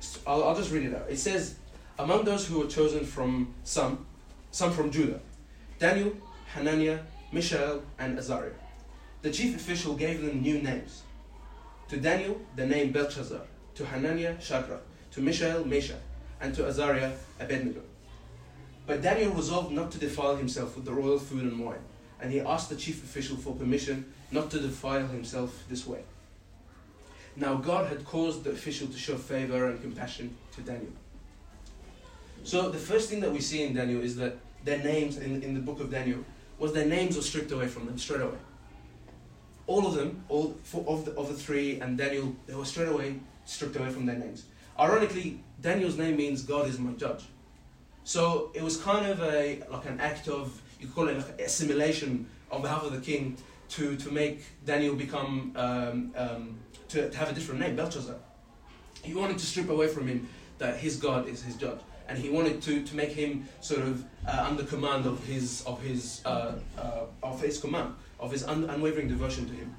1, 0.00 0.22
I'll, 0.26 0.44
I'll 0.44 0.56
just 0.56 0.70
read 0.70 0.84
it 0.84 0.94
out. 0.94 1.06
It 1.08 1.18
says, 1.18 1.56
Among 1.98 2.24
those 2.24 2.46
who 2.46 2.60
were 2.60 2.66
chosen 2.66 3.04
from 3.04 3.54
some, 3.64 4.06
some 4.52 4.72
from 4.72 4.90
Judah, 4.90 5.20
Daniel, 5.78 6.12
Hananiah, 6.54 7.00
Mishael, 7.32 7.82
and 7.98 8.18
Azariah. 8.18 8.52
The 9.22 9.30
chief 9.30 9.56
official 9.56 9.94
gave 9.94 10.22
them 10.22 10.40
new 10.40 10.62
names. 10.62 11.02
To 11.88 11.96
Daniel, 11.96 12.40
the 12.54 12.66
name 12.66 12.92
Belshazzar. 12.92 13.40
To 13.74 13.84
Hananiah, 13.84 14.40
Shadrach. 14.40 14.82
To 15.12 15.20
Mishael, 15.20 15.64
Meshach. 15.64 16.00
And 16.40 16.54
to 16.54 16.66
Azariah, 16.66 17.12
Abednego. 17.40 17.80
But 18.86 19.02
Daniel 19.02 19.32
resolved 19.32 19.72
not 19.72 19.90
to 19.92 19.98
defile 19.98 20.36
himself 20.36 20.76
with 20.76 20.84
the 20.84 20.92
royal 20.92 21.18
food 21.18 21.42
and 21.42 21.58
wine, 21.64 21.84
and 22.20 22.32
he 22.32 22.40
asked 22.40 22.70
the 22.70 22.76
chief 22.76 23.02
official 23.02 23.36
for 23.36 23.54
permission 23.54 24.12
not 24.30 24.50
to 24.50 24.60
defile 24.60 25.06
himself 25.08 25.64
this 25.68 25.86
way. 25.86 26.00
Now 27.38 27.54
God 27.54 27.88
had 27.88 28.04
caused 28.04 28.44
the 28.44 28.50
official 28.50 28.88
to 28.88 28.98
show 28.98 29.16
favor 29.16 29.68
and 29.70 29.80
compassion 29.80 30.36
to 30.54 30.60
Daniel. 30.62 30.92
So 32.44 32.70
the 32.70 32.78
first 32.78 33.10
thing 33.10 33.20
that 33.20 33.32
we 33.32 33.40
see 33.40 33.62
in 33.62 33.74
Daniel 33.74 34.02
is 34.02 34.16
that 34.16 34.36
their 34.64 34.78
names 34.78 35.16
in, 35.18 35.42
in 35.42 35.54
the 35.54 35.60
book 35.60 35.80
of 35.80 35.90
Daniel 35.90 36.24
was 36.58 36.72
their 36.72 36.86
names 36.86 37.16
were 37.16 37.22
stripped 37.22 37.52
away 37.52 37.68
from 37.68 37.86
them 37.86 37.98
straight 37.98 38.20
away 38.20 38.38
all 39.68 39.86
of 39.86 39.94
them, 39.94 40.24
all 40.28 40.56
four 40.64 40.82
of 40.88 41.04
the, 41.04 41.12
of 41.12 41.28
the 41.28 41.34
three, 41.34 41.78
and 41.80 41.96
Daniel, 41.96 42.34
they 42.46 42.54
were 42.54 42.64
straight 42.64 42.88
away 42.88 43.20
stripped 43.44 43.76
away 43.76 43.90
from 43.90 44.06
their 44.06 44.16
names. 44.16 44.44
Ironically, 44.80 45.40
Daniel's 45.60 45.96
name 45.96 46.16
means 46.16 46.42
God 46.42 46.66
is 46.68 46.78
my 46.78 46.92
judge. 46.92 47.24
So 48.04 48.50
it 48.54 48.62
was 48.62 48.78
kind 48.78 49.06
of 49.06 49.22
a 49.22 49.62
like 49.70 49.86
an 49.86 50.00
act 50.00 50.28
of 50.28 50.60
you 50.80 50.86
could 50.86 50.94
call 50.94 51.08
it 51.08 51.18
like 51.18 51.40
assimilation 51.40 52.26
on 52.50 52.62
behalf 52.62 52.82
of 52.84 52.92
the 52.92 53.00
king 53.00 53.36
to, 53.70 53.96
to 53.96 54.10
make 54.10 54.44
Daniel 54.64 54.94
become 54.94 55.52
um, 55.56 56.12
um, 56.16 56.58
to, 56.88 57.10
to 57.10 57.16
have 57.16 57.30
a 57.30 57.32
different 57.32 57.60
name, 57.60 57.76
Belshazzar. 57.76 58.16
He 59.02 59.14
wanted 59.14 59.38
to 59.38 59.46
strip 59.46 59.68
away 59.68 59.88
from 59.88 60.08
him 60.08 60.28
that 60.58 60.78
his 60.78 60.96
God 60.96 61.28
is 61.28 61.42
his 61.42 61.56
judge, 61.56 61.80
and 62.08 62.18
he 62.18 62.30
wanted 62.30 62.60
to, 62.62 62.82
to 62.84 62.96
make 62.96 63.10
him 63.10 63.48
sort 63.60 63.82
of 63.82 64.04
uh, 64.26 64.46
under 64.48 64.64
command 64.64 65.06
of 65.06 65.24
his 65.24 65.62
of 65.66 65.80
his 65.82 66.22
uh, 66.24 66.54
uh, 66.76 67.04
of 67.22 67.40
his 67.40 67.58
command 67.58 67.94
of 68.18 68.32
his 68.32 68.44
un- 68.44 68.68
unwavering 68.68 69.08
devotion 69.08 69.46
to 69.46 69.52
him. 69.52 69.74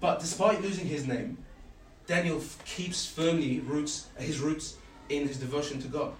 But 0.00 0.20
despite 0.20 0.62
losing 0.62 0.86
his 0.86 1.06
name, 1.06 1.38
Daniel 2.06 2.36
f- 2.38 2.62
keeps 2.64 3.06
firmly 3.06 3.60
roots, 3.60 4.08
his 4.18 4.38
roots 4.38 4.76
in 5.08 5.26
his 5.26 5.38
devotion 5.38 5.80
to 5.80 5.88
God. 5.88 6.12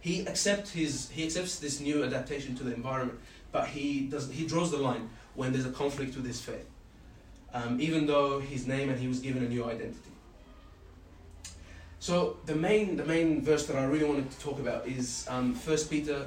He 0.00 0.26
accepts, 0.28 0.70
his, 0.70 1.10
he 1.10 1.24
accepts 1.24 1.58
this 1.58 1.80
new 1.80 2.04
adaptation 2.04 2.54
to 2.56 2.64
the 2.64 2.72
environment, 2.74 3.18
but 3.50 3.66
he, 3.68 4.02
does, 4.06 4.30
he 4.30 4.46
draws 4.46 4.70
the 4.70 4.76
line 4.76 5.10
when 5.34 5.52
there's 5.52 5.66
a 5.66 5.72
conflict 5.72 6.14
with 6.16 6.26
his 6.26 6.40
faith, 6.40 6.66
um, 7.54 7.80
even 7.80 8.06
though 8.06 8.40
his 8.40 8.66
name 8.66 8.90
and 8.90 8.98
he 8.98 9.08
was 9.08 9.20
given 9.20 9.44
a 9.44 9.48
new 9.48 9.64
identity. 9.64 10.10
So 12.00 12.36
the 12.46 12.54
main, 12.54 12.96
the 12.96 13.04
main 13.04 13.42
verse 13.42 13.66
that 13.66 13.76
I 13.76 13.84
really 13.84 14.04
wanted 14.04 14.30
to 14.30 14.38
talk 14.38 14.60
about 14.60 14.86
is 14.86 15.26
um, 15.28 15.54
1 15.54 15.78
Peter 15.90 16.26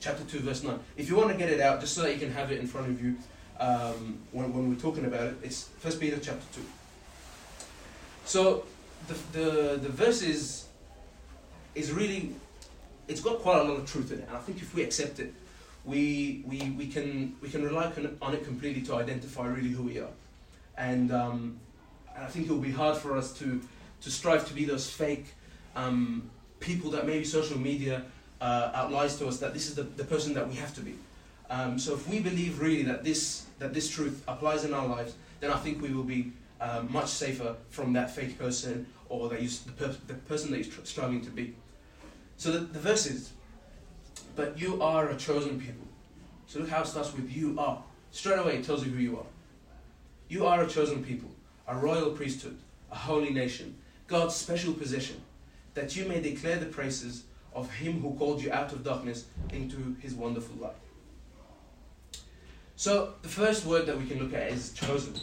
chapter 0.00 0.24
2, 0.24 0.40
verse 0.40 0.62
9. 0.62 0.78
If 0.96 1.08
you 1.08 1.16
want 1.16 1.30
to 1.30 1.36
get 1.36 1.50
it 1.50 1.60
out, 1.60 1.80
just 1.80 1.94
so 1.94 2.02
that 2.02 2.12
you 2.12 2.18
can 2.18 2.32
have 2.32 2.50
it 2.50 2.58
in 2.58 2.66
front 2.66 2.88
of 2.88 3.02
you 3.02 3.16
um, 3.60 4.18
when, 4.32 4.52
when 4.52 4.68
we're 4.68 4.80
talking 4.80 5.04
about 5.04 5.28
it, 5.28 5.36
it's 5.42 5.68
1 5.82 5.98
Peter 5.98 6.18
chapter 6.20 6.44
2. 6.54 6.66
So 8.24 8.64
the, 9.06 9.38
the, 9.38 9.78
the 9.82 9.88
verse 9.88 10.22
is, 10.22 10.66
is 11.74 11.92
really, 11.92 12.34
it's 13.06 13.20
got 13.20 13.38
quite 13.38 13.60
a 13.60 13.64
lot 13.64 13.78
of 13.78 13.90
truth 13.90 14.10
in 14.10 14.18
it. 14.18 14.28
And 14.28 14.36
I 14.36 14.40
think 14.40 14.60
if 14.60 14.74
we 14.74 14.82
accept 14.82 15.20
it, 15.20 15.32
we, 15.84 16.42
we, 16.46 16.70
we, 16.70 16.86
can, 16.86 17.36
we 17.40 17.48
can 17.48 17.62
rely 17.62 17.92
on 18.20 18.34
it 18.34 18.44
completely 18.44 18.82
to 18.82 18.96
identify 18.96 19.46
really 19.46 19.68
who 19.68 19.84
we 19.84 19.98
are. 19.98 20.08
And, 20.76 21.12
um, 21.12 21.60
I 22.16 22.26
think 22.26 22.46
it 22.46 22.52
will 22.52 22.58
be 22.58 22.70
hard 22.70 22.96
for 22.96 23.16
us 23.16 23.32
to, 23.38 23.60
to 24.02 24.10
strive 24.10 24.46
to 24.48 24.54
be 24.54 24.64
those 24.64 24.88
fake 24.88 25.26
um, 25.74 26.30
people 26.60 26.90
that 26.92 27.06
maybe 27.06 27.24
social 27.24 27.58
media 27.58 28.04
uh, 28.40 28.88
to 28.88 29.26
us 29.26 29.38
that 29.38 29.52
this 29.52 29.68
is 29.68 29.74
the, 29.74 29.82
the 29.82 30.04
person 30.04 30.34
that 30.34 30.48
we 30.48 30.54
have 30.56 30.74
to 30.74 30.80
be. 30.80 30.94
Um, 31.50 31.78
so 31.78 31.94
if 31.94 32.08
we 32.08 32.20
believe 32.20 32.60
really 32.60 32.82
that 32.84 33.04
this, 33.04 33.46
that 33.58 33.74
this 33.74 33.88
truth 33.88 34.22
applies 34.28 34.64
in 34.64 34.72
our 34.72 34.86
lives, 34.86 35.14
then 35.40 35.50
I 35.50 35.56
think 35.56 35.82
we 35.82 35.92
will 35.92 36.04
be 36.04 36.32
uh, 36.60 36.82
much 36.88 37.08
safer 37.08 37.56
from 37.70 37.92
that 37.94 38.10
fake 38.10 38.38
person 38.38 38.86
or 39.08 39.28
that 39.28 39.42
you, 39.42 39.48
the, 39.48 39.72
per, 39.72 39.94
the 40.06 40.14
person 40.14 40.50
that 40.52 40.64
you're 40.64 40.84
striving 40.84 41.20
to 41.22 41.30
be. 41.30 41.54
So 42.36 42.52
the, 42.52 42.58
the 42.60 42.78
verse 42.78 43.06
is, 43.06 43.32
but 44.36 44.58
you 44.58 44.82
are 44.82 45.10
a 45.10 45.16
chosen 45.16 45.60
people. 45.60 45.86
So 46.46 46.60
look 46.60 46.68
how 46.68 46.82
it 46.82 46.86
starts 46.86 47.12
with 47.12 47.30
you 47.30 47.58
are. 47.58 47.82
Straight 48.10 48.38
away 48.38 48.56
it 48.58 48.64
tells 48.64 48.84
you 48.84 48.92
who 48.92 49.00
you 49.00 49.18
are. 49.18 49.26
You 50.34 50.46
are 50.46 50.64
a 50.64 50.66
chosen 50.66 51.04
people, 51.04 51.30
a 51.68 51.76
royal 51.76 52.10
priesthood, 52.10 52.58
a 52.90 52.96
holy 52.96 53.30
nation, 53.30 53.76
God's 54.08 54.34
special 54.34 54.74
possession, 54.74 55.20
that 55.74 55.94
you 55.94 56.06
may 56.06 56.20
declare 56.20 56.56
the 56.56 56.66
praises 56.66 57.22
of 57.54 57.70
him 57.70 58.00
who 58.00 58.14
called 58.14 58.42
you 58.42 58.50
out 58.50 58.72
of 58.72 58.82
darkness 58.82 59.26
into 59.52 59.94
his 60.00 60.12
wonderful 60.12 60.56
light. 60.56 60.74
So 62.74 63.14
the 63.22 63.28
first 63.28 63.64
word 63.64 63.86
that 63.86 63.96
we 63.96 64.08
can 64.08 64.18
look 64.18 64.34
at 64.34 64.50
is 64.50 64.72
chosen. 64.72 65.14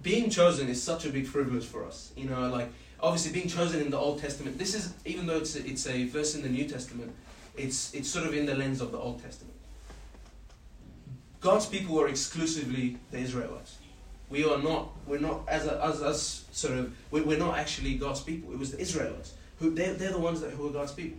Being 0.00 0.30
chosen 0.30 0.68
is 0.68 0.80
such 0.80 1.04
a 1.04 1.08
big 1.08 1.26
privilege 1.26 1.64
for 1.64 1.84
us. 1.84 2.12
You 2.16 2.26
know, 2.26 2.48
like 2.48 2.68
obviously 3.00 3.32
being 3.32 3.48
chosen 3.48 3.80
in 3.80 3.90
the 3.90 3.98
Old 3.98 4.20
Testament. 4.20 4.58
This 4.58 4.76
is 4.76 4.94
even 5.04 5.26
though 5.26 5.38
it's 5.38 5.56
a, 5.56 5.66
it's 5.66 5.88
a 5.88 6.04
verse 6.06 6.36
in 6.36 6.42
the 6.42 6.48
New 6.48 6.68
Testament, 6.68 7.12
it's 7.56 7.92
it's 7.94 8.08
sort 8.08 8.26
of 8.28 8.32
in 8.32 8.46
the 8.46 8.54
lens 8.54 8.80
of 8.80 8.92
the 8.92 8.98
Old 8.98 9.20
Testament. 9.20 9.55
God's 11.40 11.66
people 11.66 11.94
were 11.94 12.08
exclusively 12.08 12.98
the 13.10 13.18
Israelites. 13.18 13.78
We 14.28 14.44
are 14.44 14.58
not. 14.58 14.90
We're 15.06 15.20
not 15.20 15.42
as 15.48 15.66
as 15.66 16.02
us 16.02 16.44
sort 16.52 16.78
of. 16.78 16.96
We're 17.10 17.38
not 17.38 17.58
actually 17.58 17.94
God's 17.94 18.20
people. 18.20 18.52
It 18.52 18.58
was 18.58 18.72
the 18.72 18.80
Israelites 18.80 19.34
who 19.58 19.70
they're, 19.70 19.94
they're 19.94 20.12
the 20.12 20.18
ones 20.18 20.40
that 20.40 20.50
who 20.50 20.68
are 20.68 20.72
God's 20.72 20.92
people. 20.92 21.18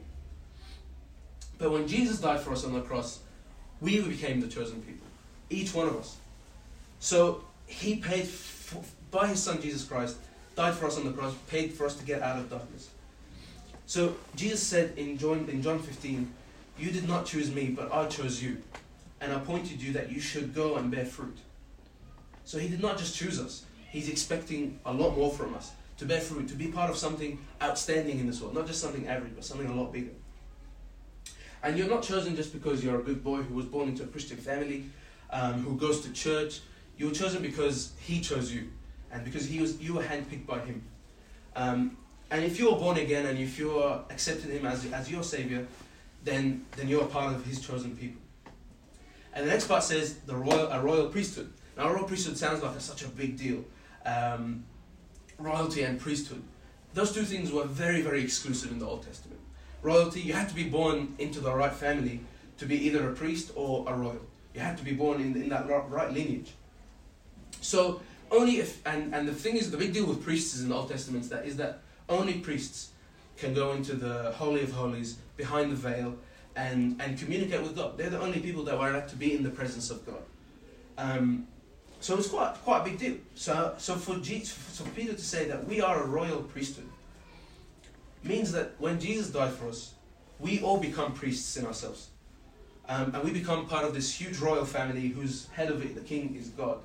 But 1.57 1.71
when 1.71 1.87
Jesus 1.87 2.19
died 2.19 2.39
for 2.39 2.51
us 2.51 2.63
on 2.65 2.73
the 2.73 2.81
cross, 2.81 3.19
we 3.81 3.99
became 4.01 4.39
the 4.39 4.47
chosen 4.47 4.81
people, 4.81 5.07
each 5.49 5.73
one 5.73 5.87
of 5.87 5.95
us. 5.95 6.17
So 6.99 7.43
He 7.65 7.95
paid 7.95 8.25
for, 8.25 8.83
by 9.11 9.27
His 9.27 9.41
Son 9.41 9.61
Jesus 9.61 9.83
Christ, 9.83 10.17
died 10.55 10.75
for 10.75 10.85
us 10.85 10.97
on 10.97 11.05
the 11.05 11.11
cross, 11.11 11.33
paid 11.47 11.73
for 11.73 11.85
us 11.85 11.95
to 11.95 12.05
get 12.05 12.21
out 12.21 12.37
of 12.37 12.49
darkness. 12.49 12.89
So 13.85 14.15
Jesus 14.35 14.61
said 14.61 14.93
in 14.97 15.17
John 15.17 15.47
in 15.49 15.61
John 15.61 15.79
15, 15.79 16.31
"You 16.77 16.91
did 16.91 17.07
not 17.07 17.25
choose 17.25 17.53
me, 17.53 17.67
but 17.67 17.91
I 17.91 18.05
chose 18.07 18.43
you, 18.43 18.57
and 19.21 19.31
appointed 19.31 19.81
you 19.81 19.93
that 19.93 20.11
you 20.11 20.19
should 20.19 20.53
go 20.53 20.75
and 20.75 20.91
bear 20.91 21.05
fruit." 21.05 21.37
So 22.45 22.57
He 22.59 22.67
did 22.67 22.81
not 22.81 22.97
just 22.97 23.15
choose 23.15 23.39
us; 23.39 23.65
He's 23.89 24.09
expecting 24.09 24.79
a 24.85 24.93
lot 24.93 25.17
more 25.17 25.31
from 25.31 25.55
us 25.55 25.71
to 25.97 26.05
bear 26.05 26.21
fruit, 26.21 26.47
to 26.47 26.55
be 26.55 26.67
part 26.67 26.89
of 26.89 26.97
something 26.97 27.39
outstanding 27.61 28.19
in 28.19 28.27
this 28.27 28.41
world, 28.41 28.53
not 28.53 28.67
just 28.67 28.79
something 28.79 29.07
average, 29.07 29.33
but 29.35 29.43
something 29.43 29.67
a 29.67 29.73
lot 29.73 29.91
bigger. 29.91 30.11
And 31.63 31.77
you're 31.77 31.89
not 31.89 32.03
chosen 32.03 32.35
just 32.35 32.53
because 32.53 32.83
you're 32.83 32.99
a 32.99 33.03
good 33.03 33.23
boy 33.23 33.37
who 33.37 33.55
was 33.55 33.65
born 33.65 33.89
into 33.89 34.03
a 34.03 34.07
Christian 34.07 34.37
family, 34.37 34.85
um, 35.31 35.63
who 35.63 35.75
goes 35.75 36.01
to 36.01 36.11
church. 36.13 36.61
You 36.97 37.07
were 37.07 37.13
chosen 37.13 37.41
because 37.41 37.93
He 37.99 38.21
chose 38.21 38.51
you, 38.53 38.69
and 39.11 39.25
because 39.25 39.45
He 39.45 39.59
was 39.59 39.81
you 39.81 39.95
were 39.95 40.03
handpicked 40.03 40.45
by 40.45 40.59
Him. 40.59 40.83
Um, 41.55 41.97
and 42.29 42.43
if 42.43 42.59
you 42.59 42.69
are 42.69 42.77
born 42.77 42.97
again 42.97 43.25
and 43.25 43.39
if 43.39 43.57
you 43.57 43.79
are 43.79 44.03
accepting 44.09 44.51
Him 44.51 44.65
as, 44.65 44.85
as 44.91 45.09
your 45.09 45.23
Savior, 45.23 45.65
then 46.23 46.65
then 46.75 46.87
you 46.87 47.01
are 47.01 47.07
part 47.07 47.35
of 47.35 47.43
His 47.45 47.59
chosen 47.59 47.95
people. 47.95 48.21
And 49.37 49.45
the 49.45 49.51
next 49.51 49.67
part 49.67 49.83
says 49.83 50.15
the 50.25 50.35
royal 50.35 50.71
a 50.71 50.81
royal 50.81 51.09
priesthood. 51.09 51.53
Now, 51.77 51.93
royal 51.93 52.05
priesthood 52.05 52.37
sounds 52.37 52.63
like 52.63 52.75
a, 52.75 52.79
such 52.79 53.03
a 53.03 53.07
big 53.07 53.37
deal. 53.37 53.63
Um, 54.03 54.65
royalty 55.37 55.83
and 55.83 55.99
priesthood. 55.99 56.41
Those 56.95 57.13
two 57.13 57.21
things 57.21 57.51
were 57.51 57.65
very, 57.65 58.01
very 58.01 58.23
exclusive 58.23 58.71
in 58.71 58.79
the 58.79 58.87
Old 58.87 59.03
Testament. 59.03 59.39
Royalty, 59.83 60.21
you 60.21 60.33
had 60.33 60.49
to 60.49 60.55
be 60.55 60.63
born 60.63 61.13
into 61.19 61.39
the 61.39 61.53
right 61.53 61.71
family 61.71 62.21
to 62.57 62.65
be 62.65 62.83
either 62.87 63.07
a 63.11 63.13
priest 63.13 63.51
or 63.53 63.87
a 63.87 63.93
royal. 63.93 64.25
You 64.55 64.61
had 64.61 64.75
to 64.79 64.83
be 64.83 64.93
born 64.93 65.21
in, 65.21 65.35
in 65.35 65.49
that 65.49 65.67
right 65.69 66.11
lineage. 66.11 66.53
So 67.61 68.01
only 68.31 68.57
if 68.57 68.81
and, 68.87 69.13
and 69.13 69.27
the 69.27 69.35
thing 69.35 69.55
is 69.55 69.69
the 69.69 69.77
big 69.77 69.93
deal 69.93 70.07
with 70.07 70.23
priests 70.23 70.59
in 70.59 70.69
the 70.69 70.75
Old 70.75 70.89
Testament 70.89 71.25
is 71.25 71.29
that 71.29 71.45
is 71.45 71.57
that 71.57 71.81
only 72.09 72.39
priests 72.39 72.89
can 73.37 73.53
go 73.53 73.73
into 73.73 73.93
the 73.93 74.31
Holy 74.31 74.63
of 74.63 74.71
Holies 74.71 75.17
behind 75.35 75.71
the 75.71 75.75
veil 75.75 76.17
and, 76.57 76.99
and 76.99 77.17
communicate 77.17 77.61
with 77.61 77.75
God. 77.75 77.97
They're 77.97 78.09
the 78.09 78.19
only 78.19 78.39
people 78.39 78.63
that 78.63 78.77
were 78.77 78.89
allowed 78.89 79.07
to 79.09 79.15
be 79.15 79.35
in 79.35 79.43
the 79.43 79.49
presence 79.49 79.91
of 79.91 80.05
God. 80.05 80.23
Um, 80.97 81.47
so 81.99 82.17
it's 82.17 82.27
quite 82.27 82.55
quite 82.63 82.81
a 82.81 82.83
big 82.83 82.97
deal. 82.97 83.17
So 83.35 83.75
so 83.77 83.95
for 83.95 84.17
Jesus, 84.17 84.51
for 84.51 84.89
Peter 84.89 85.13
to 85.13 85.21
say 85.21 85.47
that 85.47 85.65
we 85.65 85.79
are 85.81 86.03
a 86.03 86.05
royal 86.05 86.41
priesthood 86.41 86.89
means 88.23 88.51
that 88.51 88.73
when 88.79 88.99
Jesus 88.99 89.29
died 89.29 89.53
for 89.53 89.69
us, 89.69 89.93
we 90.39 90.59
all 90.61 90.79
become 90.79 91.13
priests 91.13 91.55
in 91.57 91.65
ourselves, 91.65 92.09
um, 92.89 93.13
and 93.13 93.23
we 93.23 93.31
become 93.31 93.67
part 93.67 93.85
of 93.85 93.93
this 93.93 94.13
huge 94.13 94.39
royal 94.39 94.65
family 94.65 95.07
whose 95.07 95.47
head 95.49 95.71
of 95.71 95.83
it, 95.83 95.95
the 95.95 96.01
king, 96.01 96.35
is 96.39 96.49
God. 96.49 96.79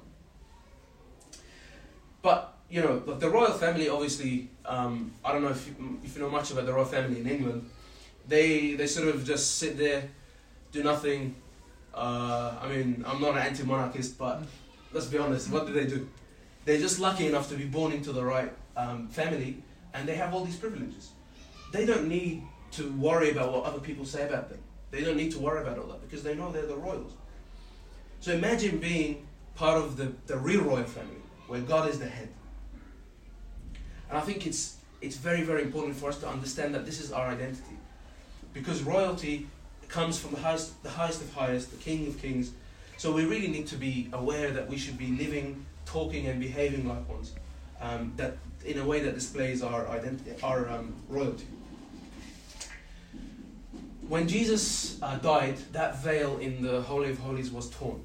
But 2.21 2.55
you 2.71 2.81
know, 2.81 2.99
the 2.99 3.29
royal 3.29 3.52
family, 3.52 3.88
obviously, 3.88 4.49
um, 4.64 5.12
I 5.25 5.33
don't 5.33 5.43
know 5.43 5.50
if 5.50 5.67
you, 5.67 6.00
if 6.05 6.14
you 6.14 6.23
know 6.23 6.31
much 6.31 6.50
about 6.50 6.67
the 6.67 6.73
royal 6.73 6.87
family 6.87 7.21
in 7.21 7.26
England. 7.26 7.69
They 8.29 8.75
they 8.75 8.87
sort 8.87 9.09
of 9.09 9.25
just 9.25 9.59
sit 9.59 9.76
there, 9.76 10.09
do 10.71 10.83
nothing. 10.83 11.35
Uh, 11.95 12.57
I 12.61 12.69
mean, 12.69 13.05
I'm 13.07 13.21
not 13.21 13.33
an 13.33 13.43
anti-monarchist, 13.43 14.17
but 14.19 14.43
let's 14.93 15.07
be 15.07 15.19
honest, 15.19 15.50
what 15.50 15.67
do 15.67 15.73
they 15.73 15.87
do? 15.87 16.09
They're 16.64 16.79
just 16.79 17.00
lucky 17.00 17.26
enough 17.26 17.49
to 17.50 17.57
be 17.57 17.64
born 17.64 17.93
into 17.93 18.12
the 18.12 18.25
right 18.25 18.52
um, 18.76 19.09
family 19.09 19.62
and 19.95 20.09
they 20.09 20.14
have 20.14 20.33
all 20.35 20.45
these 20.45 20.57
privileges. 20.57 21.11
They 21.73 21.87
don't 21.87 22.09
need 22.09 22.43
to 22.73 22.91
worry 22.93 23.31
about 23.31 23.52
what 23.52 23.64
other 23.64 23.81
people 23.81 24.05
say 24.05 24.26
about 24.26 24.49
them. 24.49 24.59
They 24.91 25.02
don't 25.02 25.17
need 25.17 25.33
to 25.33 25.38
worry 25.38 25.62
about 25.62 25.79
all 25.79 25.87
that 25.87 26.02
because 26.02 26.23
they 26.23 26.35
know 26.35 26.52
they're 26.52 26.67
the 26.67 26.76
royals. 26.76 27.12
So 28.21 28.33
imagine 28.33 28.79
being 28.79 29.26
part 29.55 29.79
of 29.79 29.97
the, 29.97 30.12
the 30.26 30.37
real 30.37 30.62
royal 30.62 30.85
family 30.85 31.17
where 31.49 31.61
God 31.61 31.88
is 31.88 31.99
the 31.99 32.09
head. 32.09 32.29
And 34.09 34.19
I 34.19 34.21
think 34.21 34.47
it's, 34.47 34.76
it's 35.00 35.17
very, 35.17 35.43
very 35.43 35.62
important 35.62 35.97
for 35.97 36.09
us 36.09 36.19
to 36.19 36.29
understand 36.29 36.75
that 36.75 36.87
this 36.87 37.00
is 37.00 37.12
our 37.12 37.29
identity. 37.29 37.76
Because 38.53 38.83
royalty 38.83 39.47
comes 39.89 40.19
from 40.19 40.33
the 40.33 40.41
highest, 40.41 40.83
the 40.83 40.91
highest 40.91 41.23
of 41.23 41.33
highest, 41.35 41.71
the 41.71 41.77
King 41.77 42.07
of 42.07 42.21
kings, 42.21 42.53
so 43.03 43.13
we 43.13 43.25
really 43.25 43.49
need 43.49 43.67
to 43.67 43.77
be 43.77 44.09
aware 44.13 44.53
that 44.53 44.69
we 44.69 44.79
should 44.79 44.97
be 44.97 45.09
living, 45.09 45.67
talking, 45.87 46.29
and 46.29 46.39
behaving 46.39 46.87
like 46.87 47.09
ones. 47.09 47.33
Um, 47.81 48.13
that 48.17 48.37
in 48.65 48.79
a 48.79 48.87
way 48.87 49.01
that 49.01 49.15
displays 49.15 49.61
our 49.61 49.89
identity, 49.89 50.41
our 50.43 50.69
um, 50.71 50.95
royalty. 51.09 51.47
When 54.07 54.29
Jesus 54.29 55.03
uh, 55.03 55.17
died, 55.17 55.57
that 55.73 56.01
veil 56.03 56.39
in 56.39 56.63
the 56.63 56.81
Holy 56.83 57.11
of 57.11 57.19
Holies 57.19 57.51
was 57.51 57.71
torn. 57.71 58.01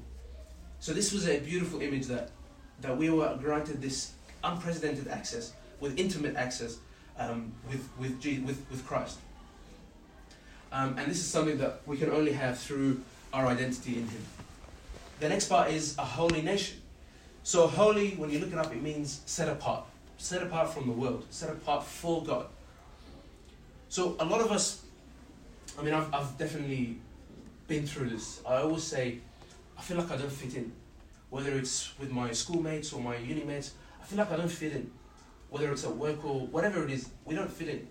So 0.80 0.92
this 0.92 1.12
was 1.12 1.28
a 1.28 1.38
beautiful 1.38 1.80
image 1.80 2.06
that 2.06 2.30
that 2.80 2.96
we 2.96 3.10
were 3.10 3.36
granted 3.40 3.80
this 3.80 4.12
unprecedented 4.42 5.08
access, 5.08 5.52
with 5.80 5.98
intimate 5.98 6.34
access, 6.36 6.78
um, 7.18 7.52
with 7.68 7.88
with, 8.00 8.20
with 8.24 8.66
with 8.70 8.84
Christ. 8.86 9.18
Um, 10.70 10.96
and 10.98 11.10
this 11.10 11.18
is 11.18 11.26
something 11.26 11.58
that 11.58 11.80
we 11.86 11.96
can 11.96 12.10
only 12.10 12.32
have 12.32 12.58
through 12.58 13.02
our 13.32 13.46
identity 13.46 13.94
in 13.96 14.08
Him. 14.08 14.22
The 15.20 15.28
next 15.28 15.48
part 15.48 15.70
is 15.70 15.96
a 15.98 16.04
holy 16.04 16.42
nation. 16.42 16.78
So 17.42 17.66
holy, 17.66 18.10
when 18.12 18.30
you 18.30 18.38
look 18.38 18.52
it 18.52 18.58
up, 18.58 18.72
it 18.72 18.82
means 18.82 19.22
set 19.26 19.48
apart. 19.48 19.84
Set 20.18 20.42
apart 20.42 20.72
from 20.72 20.86
the 20.86 20.92
world. 20.92 21.24
Set 21.30 21.50
apart 21.50 21.84
for 21.84 22.22
God. 22.22 22.46
So 23.88 24.16
a 24.20 24.24
lot 24.24 24.40
of 24.40 24.52
us, 24.52 24.82
I 25.78 25.82
mean, 25.82 25.94
I've, 25.94 26.12
I've 26.12 26.36
definitely 26.36 26.98
been 27.66 27.86
through 27.86 28.10
this. 28.10 28.40
I 28.46 28.56
always 28.56 28.84
say, 28.84 29.18
I 29.78 29.80
feel 29.82 29.96
like 29.96 30.10
I 30.10 30.16
don't 30.16 30.30
fit 30.30 30.54
in. 30.54 30.72
Whether 31.30 31.56
it's 31.56 31.98
with 31.98 32.10
my 32.10 32.32
schoolmates 32.32 32.92
or 32.92 33.00
my 33.00 33.16
uni 33.16 33.44
mates, 33.44 33.72
I 34.00 34.04
feel 34.04 34.18
like 34.18 34.30
I 34.30 34.36
don't 34.36 34.50
fit 34.50 34.72
in. 34.72 34.90
Whether 35.50 35.72
it's 35.72 35.84
at 35.84 35.96
work 35.96 36.24
or 36.24 36.46
whatever 36.48 36.84
it 36.84 36.90
is, 36.90 37.08
we 37.24 37.34
don't 37.34 37.50
fit 37.50 37.68
in. 37.68 37.88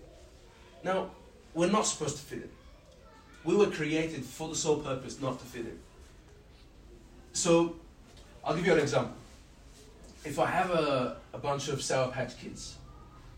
Now, 0.84 1.10
we're 1.54 1.70
not 1.70 1.86
supposed 1.86 2.16
to 2.16 2.22
fit 2.22 2.42
in. 2.42 2.50
We 3.44 3.54
were 3.56 3.66
created 3.66 4.24
for 4.24 4.48
the 4.48 4.54
sole 4.54 4.78
purpose 4.78 5.20
not 5.20 5.38
to 5.38 5.44
fit 5.44 5.66
in. 5.66 5.78
So, 7.32 7.76
I'll 8.44 8.54
give 8.54 8.66
you 8.66 8.72
an 8.72 8.80
example. 8.80 9.14
If 10.24 10.38
I 10.38 10.46
have 10.46 10.70
a, 10.70 11.16
a 11.32 11.38
bunch 11.38 11.68
of 11.68 11.80
Sour 11.82 12.10
Patch 12.10 12.38
Kids 12.38 12.76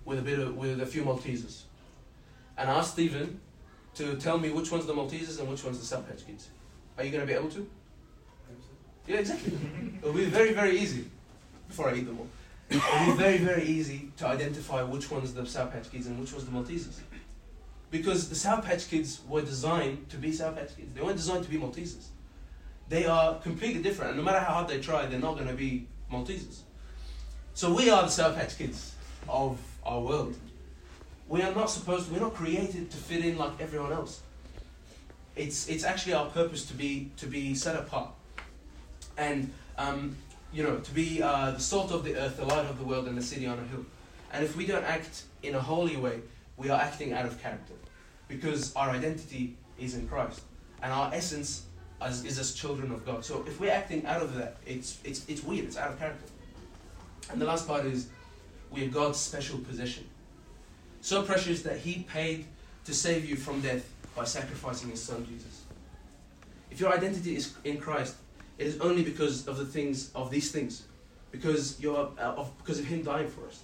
with 0.05 0.19
a 0.19 0.23
bit 0.23 0.39
of, 0.39 0.57
with 0.57 0.81
a 0.81 0.87
few 0.87 1.03
Maltesers, 1.03 1.63
and 2.57 2.71
I 2.71 2.79
ask 2.79 2.93
Stephen 2.93 3.41
to 3.97 4.17
tell 4.17 4.39
me 4.39 4.51
which 4.51 4.71
one's 4.73 4.87
the 4.87 4.95
Maltesers 4.95 5.39
and 5.39 5.49
which 5.49 5.65
one's 5.65 5.79
the 5.79 5.85
Sour 5.85 6.03
Patch 6.03 6.27
Kids, 6.27 6.49
are 6.97 7.05
you 7.05 7.11
going 7.11 7.21
to 7.21 7.27
be 7.27 7.39
able 7.39 7.51
to? 7.51 7.69
Yeah, 9.07 9.19
exactly. 9.19 9.53
It'll 9.99 10.15
be 10.15 10.27
very, 10.27 10.53
very 10.53 10.79
easy 10.79 11.05
before 11.69 11.91
I 11.91 11.95
eat 11.95 12.07
them 12.07 12.19
all. 12.19 12.29
It'll 12.71 13.13
be 13.13 13.19
very, 13.19 13.39
very 13.39 13.65
easy 13.65 14.13
to 14.19 14.27
identify 14.27 14.83
which 14.83 15.11
one's 15.11 15.35
the 15.35 15.45
Sour 15.45 15.67
Patch 15.67 15.91
Kids 15.91 16.07
and 16.07 16.19
which 16.21 16.33
one's 16.33 16.45
the 16.45 16.53
Maltesers. 16.53 17.01
Because 17.91 18.29
the 18.29 18.35
Sour 18.35 18.63
Patch 18.63 18.89
Kids 18.89 19.21
were 19.29 19.43
designed 19.43 20.09
to 20.11 20.17
be 20.17 20.33
Sour 20.33 20.53
Patch 20.53 20.77
Kids. 20.77 20.95
They 20.95 21.03
weren't 21.03 21.17
designed 21.17 21.45
to 21.45 21.51
be 21.51 21.59
Maltesers 21.59 22.09
they 22.91 23.07
are 23.07 23.39
completely 23.39 23.81
different. 23.81 24.11
And 24.11 24.19
no 24.19 24.25
matter 24.25 24.41
how 24.41 24.55
hard 24.55 24.69
they 24.69 24.81
try, 24.81 25.07
they're 25.07 25.19
not 25.19 25.37
going 25.37 25.47
to 25.47 25.55
be 25.55 25.87
Maltesers. 26.13 26.63
So 27.55 27.73
we 27.73 27.89
are 27.89 28.03
the 28.03 28.09
Sour 28.09 28.35
Patch 28.35 28.59
Kids 28.59 28.95
of 29.29 29.59
our 29.87 30.01
world. 30.01 30.37
We 31.29 31.41
are 31.43 31.55
not 31.55 31.71
supposed, 31.71 32.11
we're 32.11 32.21
not 32.21 32.35
created 32.35 32.91
to 32.91 32.97
fit 32.97 33.25
in 33.25 33.39
like 33.39 33.53
everyone 33.61 33.93
else. 33.93 34.21
It's, 35.37 35.69
it's 35.69 35.85
actually 35.85 36.15
our 36.15 36.27
purpose 36.27 36.67
to 36.67 36.75
be, 36.75 37.13
to 37.17 37.27
be 37.27 37.55
set 37.55 37.77
apart. 37.77 38.11
And, 39.17 39.53
um, 39.79 40.17
you 40.53 40.65
know, 40.65 40.79
to 40.79 40.91
be 40.91 41.23
uh, 41.23 41.53
the 41.53 41.61
salt 41.61 41.93
of 41.93 42.03
the 42.03 42.17
earth, 42.17 42.39
the 42.39 42.45
light 42.45 42.67
of 42.67 42.79
the 42.81 42.85
world, 42.85 43.07
and 43.07 43.17
the 43.17 43.23
city 43.23 43.47
on 43.47 43.59
a 43.59 43.65
hill. 43.69 43.87
And 44.33 44.45
if 44.45 44.57
we 44.57 44.67
don't 44.67 44.85
act 44.85 45.23
in 45.45 45.55
a 45.55 45.61
holy 45.61 45.97
way, 45.97 46.21
we 46.61 46.69
are 46.69 46.79
acting 46.79 47.15
out 47.15 47.25
of 47.25 47.43
character. 47.43 47.73
Because 48.29 48.77
our 48.77 48.91
identity 48.91 49.57
is 49.79 49.95
in 49.95 50.07
Christ. 50.07 50.43
And 50.83 50.93
our 50.93 51.13
essence 51.13 51.65
is, 52.07 52.25
is 52.25 52.39
as 52.39 52.53
children 52.53 52.93
of 52.93 53.05
God. 53.07 53.25
So 53.25 53.43
if 53.47 53.59
we're 53.59 53.73
acting 53.73 54.05
out 54.05 54.21
of 54.21 54.35
that, 54.35 54.59
it's, 54.67 54.99
it's, 55.03 55.27
it's 55.27 55.43
weird, 55.43 55.65
it's 55.65 55.79
out 55.79 55.91
of 55.91 55.99
character. 55.99 56.27
And 57.31 57.41
the 57.41 57.47
last 57.47 57.67
part 57.67 57.87
is 57.87 58.09
we 58.71 58.85
are 58.85 58.89
God's 58.89 59.19
special 59.19 59.59
possession. 59.59 60.07
So 61.01 61.23
precious 61.23 61.63
that 61.63 61.79
He 61.79 62.03
paid 62.03 62.45
to 62.85 62.95
save 62.95 63.29
you 63.29 63.37
from 63.37 63.63
death 63.63 63.91
by 64.15 64.25
sacrificing 64.25 64.91
His 64.91 65.03
Son 65.03 65.27
Jesus. 65.27 65.63
If 66.71 66.79
your 66.79 66.93
identity 66.93 67.37
is 67.37 67.55
in 67.65 67.79
Christ, 67.79 68.17
it 68.59 68.67
is 68.67 68.79
only 68.81 69.03
because 69.03 69.49
of 69.49 69.57
the 69.57 69.65
things 69.65 70.13
of 70.15 70.31
these 70.31 70.53
things, 70.53 70.85
because 71.33 71.81
you're 71.81 72.11
uh, 72.19 72.35
of, 72.35 72.57
because 72.59 72.79
of 72.79 72.85
Him 72.85 73.03
dying 73.03 73.29
for 73.29 73.47
us. 73.47 73.63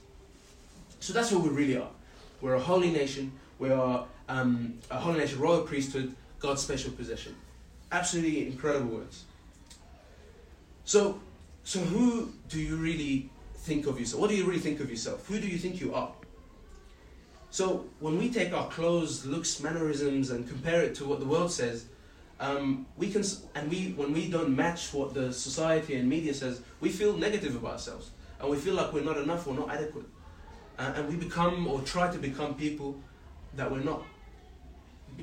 So 1.01 1.13
that's 1.13 1.29
who 1.29 1.39
we 1.39 1.51
really 1.51 1.77
are. 1.77 1.91
We're 2.41 2.55
a 2.55 2.61
holy 2.61 2.91
nation. 2.91 3.33
We 3.59 3.71
are 3.71 4.07
um, 4.29 4.79
a 4.91 4.99
holy 4.99 5.19
nation, 5.19 5.39
royal 5.39 5.63
priesthood, 5.63 6.15
God's 6.39 6.63
special 6.63 6.93
possession. 6.93 7.35
Absolutely 7.93 8.47
incredible 8.47 8.97
words. 8.97 9.25
So, 10.85 11.21
so 11.65 11.81
who 11.81 12.33
do 12.49 12.61
you 12.61 12.77
really 12.77 13.31
think 13.57 13.87
of 13.87 13.99
yourself? 13.99 14.21
What 14.21 14.31
do 14.31 14.37
you 14.37 14.45
really 14.45 14.61
think 14.61 14.81
of 14.81 14.91
yourself? 14.91 15.27
Who 15.27 15.41
do 15.41 15.47
you 15.47 15.59
think 15.59 15.81
you 15.81 15.95
are? 15.95 16.11
So 17.51 17.87
when 18.01 18.19
we 18.19 18.31
take 18.31 18.53
our 18.53 18.69
clothes, 18.69 19.25
looks, 19.25 19.61
mannerisms, 19.61 20.31
and 20.31 20.47
compare 20.47 20.83
it 20.83 20.95
to 20.97 21.07
what 21.07 21.21
the 21.21 21.27
world 21.27 21.51
says, 21.51 21.87
um, 22.39 22.87
we 22.97 23.11
can, 23.11 23.25
and 23.55 23.71
we 23.71 23.95
when 23.97 24.13
we 24.13 24.29
don't 24.29 24.55
match 24.55 24.93
what 24.93 25.15
the 25.15 25.33
society 25.33 25.95
and 25.95 26.09
media 26.09 26.35
says, 26.35 26.61
we 26.81 26.91
feel 26.91 27.17
negative 27.17 27.57
about 27.57 27.73
ourselves, 27.73 28.11
and 28.41 28.51
we 28.51 28.59
feel 28.59 28.75
like 28.75 28.93
we're 28.93 29.05
not 29.05 29.17
enough 29.17 29.47
or 29.47 29.55
not 29.55 29.71
adequate, 29.71 30.05
and 30.79 31.09
we 31.09 31.17
become 31.17 31.67
or 31.67 31.81
try 31.83 32.11
to 32.11 32.19
become 32.19 32.55
people 32.55 32.97
that 33.55 33.71
we're 33.71 33.81
not. 33.81 34.03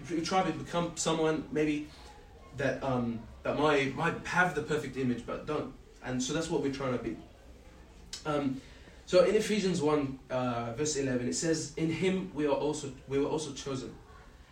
We 0.09 0.21
try 0.21 0.43
to 0.43 0.51
become 0.51 0.93
someone 0.95 1.45
maybe 1.51 1.87
that 2.57 2.83
um, 2.83 3.19
that 3.43 3.59
might 3.59 3.95
might 3.95 4.25
have 4.25 4.55
the 4.55 4.63
perfect 4.63 4.97
image 4.97 5.25
but 5.25 5.45
don't, 5.45 5.73
and 6.03 6.21
so 6.21 6.33
that's 6.33 6.49
what 6.49 6.61
we're 6.61 6.73
trying 6.73 6.97
to 6.97 7.03
be. 7.03 7.17
Um, 8.25 8.61
so 9.05 9.25
in 9.25 9.35
Ephesians 9.35 9.81
1, 9.81 10.19
uh, 10.29 10.73
verse 10.73 10.95
11, 10.95 11.27
it 11.27 11.33
says, 11.33 11.73
In 11.75 11.91
him 11.91 12.31
we, 12.33 12.45
are 12.45 12.51
also, 12.51 12.91
we 13.07 13.19
were 13.19 13.27
also 13.27 13.51
chosen, 13.51 13.93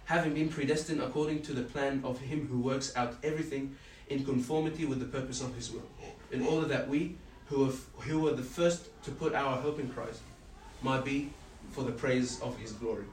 having 0.05 0.33
been 0.33 0.49
predestined 0.49 1.01
according 1.01 1.41
to 1.43 1.53
the 1.53 1.63
plan 1.63 2.01
of 2.03 2.19
him 2.19 2.47
who 2.47 2.59
works 2.59 2.95
out 2.97 3.15
everything 3.23 3.75
in 4.09 4.25
conformity 4.25 4.85
with 4.85 4.99
the 4.99 5.05
purpose 5.05 5.41
of 5.41 5.55
his 5.55 5.71
will, 5.71 5.87
in 6.31 6.45
order 6.45 6.67
that 6.67 6.89
we, 6.89 7.15
who, 7.45 7.63
have, 7.63 7.79
who 7.99 8.19
were 8.19 8.33
the 8.33 8.43
first 8.43 8.89
to 9.03 9.11
put 9.11 9.33
our 9.33 9.55
hope 9.55 9.79
in 9.79 9.89
Christ, 9.89 10.21
might 10.81 11.05
be 11.05 11.29
for 11.71 11.83
the 11.83 11.91
praise 11.91 12.39
of 12.41 12.57
his 12.57 12.71
glory. 12.73 13.05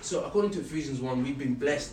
So 0.00 0.24
according 0.24 0.52
to 0.52 0.60
Ephesians 0.60 1.00
1, 1.00 1.22
we've 1.22 1.38
been 1.38 1.54
blessed 1.54 1.92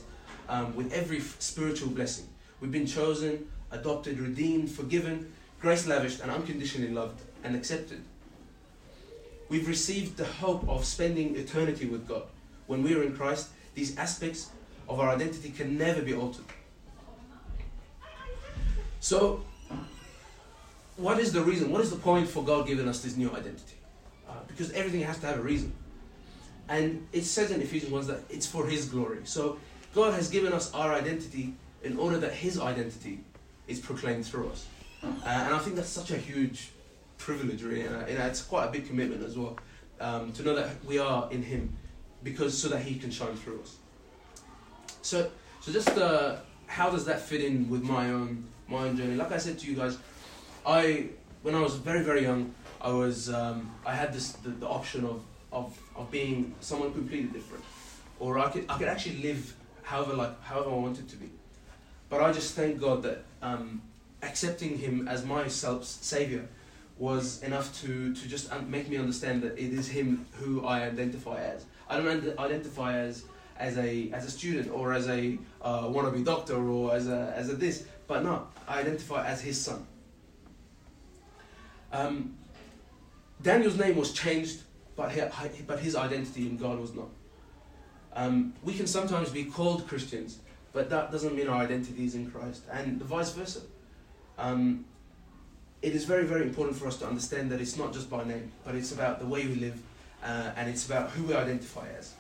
um, 0.50 0.76
with 0.76 0.92
every 0.94 1.20
spiritual 1.20 1.90
blessing. 1.90 2.26
We've 2.62 2.72
been 2.72 2.88
chosen, 2.88 3.48
adopted, 3.72 4.20
redeemed, 4.20 4.72
forgiven, 4.72 5.34
grace 5.62 5.86
lavished, 5.86 6.22
and 6.22 6.32
unconditionally 6.32 6.94
loved 6.94 7.22
and 7.44 7.56
accepted. 7.56 8.02
We've 9.50 9.68
received 9.68 10.18
the 10.18 10.26
hope 10.26 10.68
of 10.68 10.86
spending 10.86 11.36
eternity 11.36 11.86
with 11.86 12.08
God. 12.08 12.24
When 12.68 12.84
we 12.84 12.96
are 12.96 13.04
in 13.04 13.16
Christ, 13.16 13.50
these 13.76 13.98
aspects 13.98 14.50
of 14.90 15.00
our 15.00 15.10
identity 15.10 15.52
can 15.52 15.78
never 15.78 16.02
be 16.02 16.14
altered. 16.14 16.46
So, 19.00 19.42
what 20.98 21.20
is 21.20 21.32
the 21.32 21.42
reason? 21.42 21.72
What 21.72 21.82
is 21.82 21.92
the 21.92 21.98
point 21.98 22.28
for 22.28 22.44
God 22.44 22.68
giving 22.68 22.88
us 22.88 23.02
this 23.02 23.16
new 23.16 23.30
identity? 23.30 23.77
Because 24.48 24.72
everything 24.72 25.02
has 25.02 25.20
to 25.20 25.28
have 25.28 25.40
a 25.40 25.42
reason. 25.42 25.74
And 26.70 27.08
it 27.14 27.24
says 27.24 27.52
in 27.52 27.62
Ephesians 27.62 27.92
1 27.92 28.08
that 28.08 28.20
it's 28.30 28.46
for 28.46 28.66
His 28.66 28.86
glory. 28.86 29.20
So, 29.24 29.58
God 29.94 30.14
has 30.14 30.30
given 30.30 30.54
us 30.54 30.74
our 30.74 30.94
identity 30.94 31.54
in 31.84 31.98
order 31.98 32.18
that 32.20 32.34
His 32.34 32.60
identity 32.60 33.20
is 33.68 33.80
proclaimed 33.80 34.26
through 34.26 34.50
us. 34.50 34.66
Uh, 35.04 35.08
and 35.26 35.54
I 35.54 35.60
think 35.60 35.76
that's 35.76 35.90
such 35.90 36.12
a 36.12 36.18
huge 36.18 36.70
privilege, 37.18 37.64
really, 37.64 37.82
and, 37.82 37.96
uh, 37.96 38.24
it's 38.24 38.42
quite 38.42 38.66
a 38.66 38.72
big 38.72 38.88
commitment 38.88 39.24
as 39.24 39.38
well 39.38 39.58
um, 40.00 40.32
to 40.34 40.44
know 40.44 40.56
that 40.56 40.84
we 40.86 41.00
are 41.00 41.30
in 41.32 41.42
Him, 41.42 41.76
because 42.24 42.58
so 42.58 42.68
that 42.70 42.82
He 42.82 42.96
can 42.96 43.12
shine 43.12 43.36
through 43.36 43.62
us. 43.62 43.78
So, 45.02 45.30
so 45.62 45.72
just 45.72 45.90
uh, 45.98 46.38
how 46.68 46.90
does 46.90 47.06
that 47.06 47.22
fit 47.22 47.44
in 47.44 47.70
with 47.70 47.84
my 47.84 48.10
own 48.12 48.46
my 48.68 48.80
own 48.80 48.98
journey? 48.98 49.16
Like 49.16 49.32
I 49.32 49.38
said 49.38 49.58
to 49.60 49.68
you 49.68 49.76
guys, 49.76 49.98
I 50.66 51.08
when 51.44 51.56
I 51.56 51.62
was 51.62 51.76
very 51.76 52.04
very 52.04 52.24
young, 52.24 52.54
I 52.82 52.90
was 52.90 53.30
um, 53.30 53.72
I 53.86 53.94
had 53.96 54.14
this 54.14 54.34
the, 54.34 54.50
the 54.50 54.68
option 54.68 55.06
of, 55.06 55.22
of 55.52 55.78
of 55.96 56.12
being 56.12 56.54
someone 56.60 56.94
completely 56.94 57.30
different, 57.30 57.64
or 58.20 58.40
I 58.40 58.50
could 58.50 58.66
I 58.70 58.78
could 58.78 58.88
actually 58.88 59.22
live 59.24 59.56
however 59.84 60.14
like 60.14 60.42
however 60.44 60.70
I 60.70 60.76
wanted 60.76 61.10
to 61.10 61.16
be. 61.16 61.30
But 62.10 62.22
I 62.22 62.32
just 62.32 62.56
thank 62.56 62.80
God 62.80 63.04
that 63.04 63.24
um, 63.42 63.82
accepting 64.22 64.78
Him 64.78 65.08
as 65.08 65.26
my 65.26 65.48
self 65.48 65.84
savior 65.84 66.48
was 67.00 67.44
enough 67.44 67.80
to, 67.82 68.14
to 68.14 68.28
just 68.28 68.52
make 68.68 68.90
me 68.90 68.98
understand 68.98 69.42
that 69.44 69.54
it 69.58 69.72
is 69.74 69.88
him 69.88 70.26
who 70.34 70.66
I 70.66 70.84
identify 70.84 71.40
as. 71.40 71.66
I 71.90 71.98
don't 71.98 72.40
identify 72.40 72.98
as 72.98 73.24
as 73.60 73.78
a 73.78 74.12
as 74.12 74.26
a 74.26 74.32
student 74.32 74.72
or 74.72 74.94
as 74.94 75.08
a 75.08 75.38
uh, 75.62 75.84
wannabe 75.84 76.24
doctor 76.24 76.56
or 76.56 76.94
as 76.94 77.08
a 77.08 77.34
as 77.36 77.50
a 77.50 77.56
this, 77.56 77.86
but 78.08 78.24
no, 78.24 78.48
I 78.68 78.80
identify 78.82 79.26
as 79.26 79.42
his 79.42 79.60
son. 79.60 79.86
Um, 81.92 82.36
Daniel's 83.42 83.78
name 83.78 83.96
was 83.96 84.14
changed, 84.14 84.62
but 84.96 85.12
but 85.68 85.80
his 85.80 85.96
identity 85.96 86.48
in 86.48 86.58
God 86.58 86.80
was 86.80 86.94
not. 86.94 87.10
Um, 88.14 88.54
we 88.64 88.74
can 88.74 88.88
sometimes 88.88 89.30
be 89.30 89.46
called 89.46 89.88
Christians, 89.88 90.40
but 90.74 90.90
that 90.90 91.12
doesn't 91.12 91.36
mean 91.36 91.48
our 91.48 91.62
identity 91.62 92.06
is 92.06 92.16
in 92.16 92.32
Christ, 92.32 92.64
and 92.72 93.00
the 93.00 93.06
vice 93.06 93.32
versa. 93.32 93.62
Um, 94.38 94.86
it 95.82 95.94
is 95.94 96.06
very, 96.06 96.26
very 96.26 96.42
important 96.42 96.76
for 96.78 96.88
us 96.88 96.98
to 96.98 97.08
understand 97.08 97.52
that 97.52 97.62
it's 97.62 97.78
not 97.78 97.94
just 97.94 98.10
by 98.10 98.24
name, 98.24 98.52
but 98.66 98.76
it's 98.76 98.92
about 98.92 99.20
the 99.20 99.26
way 99.28 99.46
we 99.46 99.56
live 99.56 99.80
uh, 100.24 100.52
and 100.56 100.70
it's 100.70 100.86
about 100.86 101.12
who 101.12 101.24
we 101.24 101.36
identify 101.36 101.88
as. 101.98 102.14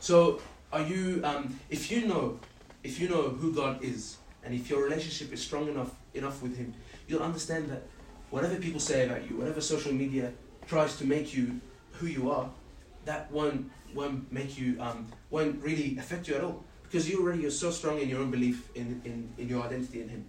So, 0.00 0.40
are 0.72 0.82
you, 0.82 1.22
um, 1.24 1.58
if 1.70 1.90
you 1.90 2.06
know, 2.06 2.38
if 2.82 3.00
you 3.00 3.08
know 3.08 3.30
who 3.30 3.54
God 3.54 3.82
is, 3.82 4.18
and 4.44 4.54
if 4.54 4.68
your 4.68 4.82
relationship 4.82 5.32
is 5.32 5.40
strong 5.42 5.68
enough 5.68 5.92
enough 6.12 6.42
with 6.42 6.56
Him, 6.56 6.74
you'll 7.08 7.22
understand 7.22 7.70
that 7.70 7.82
whatever 8.34 8.56
people 8.56 8.80
say 8.80 9.06
about 9.06 9.22
you, 9.28 9.36
whatever 9.36 9.60
social 9.60 9.92
media 9.92 10.32
tries 10.66 10.96
to 10.96 11.04
make 11.04 11.34
you 11.36 11.60
who 11.92 12.06
you 12.06 12.30
are, 12.30 12.50
that 13.04 13.30
won't 13.30 13.70
won't 13.94 14.30
make 14.32 14.58
you 14.58 14.76
um, 14.80 15.06
won't 15.30 15.62
really 15.62 15.96
affect 15.98 16.26
you 16.26 16.34
at 16.34 16.42
all 16.42 16.64
because 16.82 17.08
you 17.08 17.22
already 17.22 17.46
are 17.46 17.56
so 17.64 17.70
strong 17.70 18.00
in 18.00 18.08
your 18.08 18.20
own 18.20 18.30
belief 18.30 18.68
in, 18.74 19.00
in, 19.04 19.32
in 19.38 19.48
your 19.48 19.62
identity 19.62 20.02
in 20.02 20.08
Him 20.08 20.24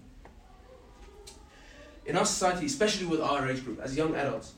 in 2.05 2.15
our 2.15 2.25
society, 2.25 2.65
especially 2.65 3.07
with 3.07 3.21
our 3.21 3.49
age 3.49 3.63
group, 3.65 3.79
as 3.81 3.97
young 3.97 4.15
adults, 4.15 4.53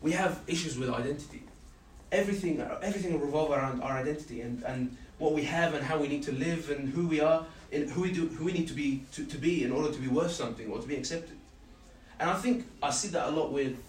we 0.00 0.12
have 0.12 0.40
issues 0.46 0.78
with 0.78 0.88
identity. 0.88 1.42
Everything, 2.12 2.60
everything 2.82 3.20
revolves 3.20 3.52
around 3.52 3.82
our 3.82 3.92
identity 3.92 4.40
and, 4.42 4.62
and 4.64 4.96
what 5.18 5.32
we 5.32 5.42
have 5.44 5.74
and 5.74 5.84
how 5.84 5.98
we 5.98 6.08
need 6.08 6.22
to 6.24 6.32
live 6.32 6.70
and 6.70 6.88
who 6.90 7.08
we 7.08 7.20
are 7.20 7.44
and 7.72 7.90
who 7.90 8.02
we 8.02 8.12
do, 8.12 8.28
who 8.28 8.44
we 8.44 8.52
need 8.52 8.68
to 8.68 8.74
be 8.74 9.02
to, 9.12 9.24
to 9.24 9.38
be 9.38 9.64
in 9.64 9.72
order 9.72 9.90
to 9.92 9.98
be 9.98 10.08
worth 10.08 10.30
something 10.30 10.70
or 10.70 10.78
to 10.78 10.86
be 10.86 10.94
accepted. 10.94 11.36
And 12.22 12.30
I 12.30 12.34
think 12.34 12.64
I 12.80 12.90
see 12.90 13.08
that 13.08 13.26
a 13.26 13.30
lot 13.32 13.50
with 13.50 13.82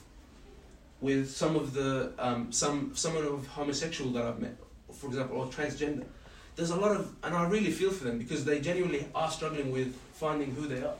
with 1.01 1.29
some 1.29 1.55
of 1.55 1.71
the 1.75 2.13
um, 2.17 2.51
some 2.51 2.95
someone 2.95 3.25
of 3.25 3.45
homosexual 3.45 4.11
that 4.13 4.25
I've 4.25 4.39
met, 4.39 4.55
for 4.91 5.05
example, 5.05 5.37
or 5.37 5.45
transgender. 5.45 6.03
There's 6.55 6.71
a 6.71 6.75
lot 6.75 6.95
of, 6.95 7.13
and 7.23 7.35
I 7.35 7.47
really 7.47 7.69
feel 7.69 7.91
for 7.91 8.05
them 8.05 8.17
because 8.17 8.43
they 8.43 8.59
genuinely 8.59 9.05
are 9.13 9.29
struggling 9.29 9.71
with 9.71 9.95
finding 10.13 10.49
who 10.55 10.67
they 10.67 10.81
are. 10.81 10.95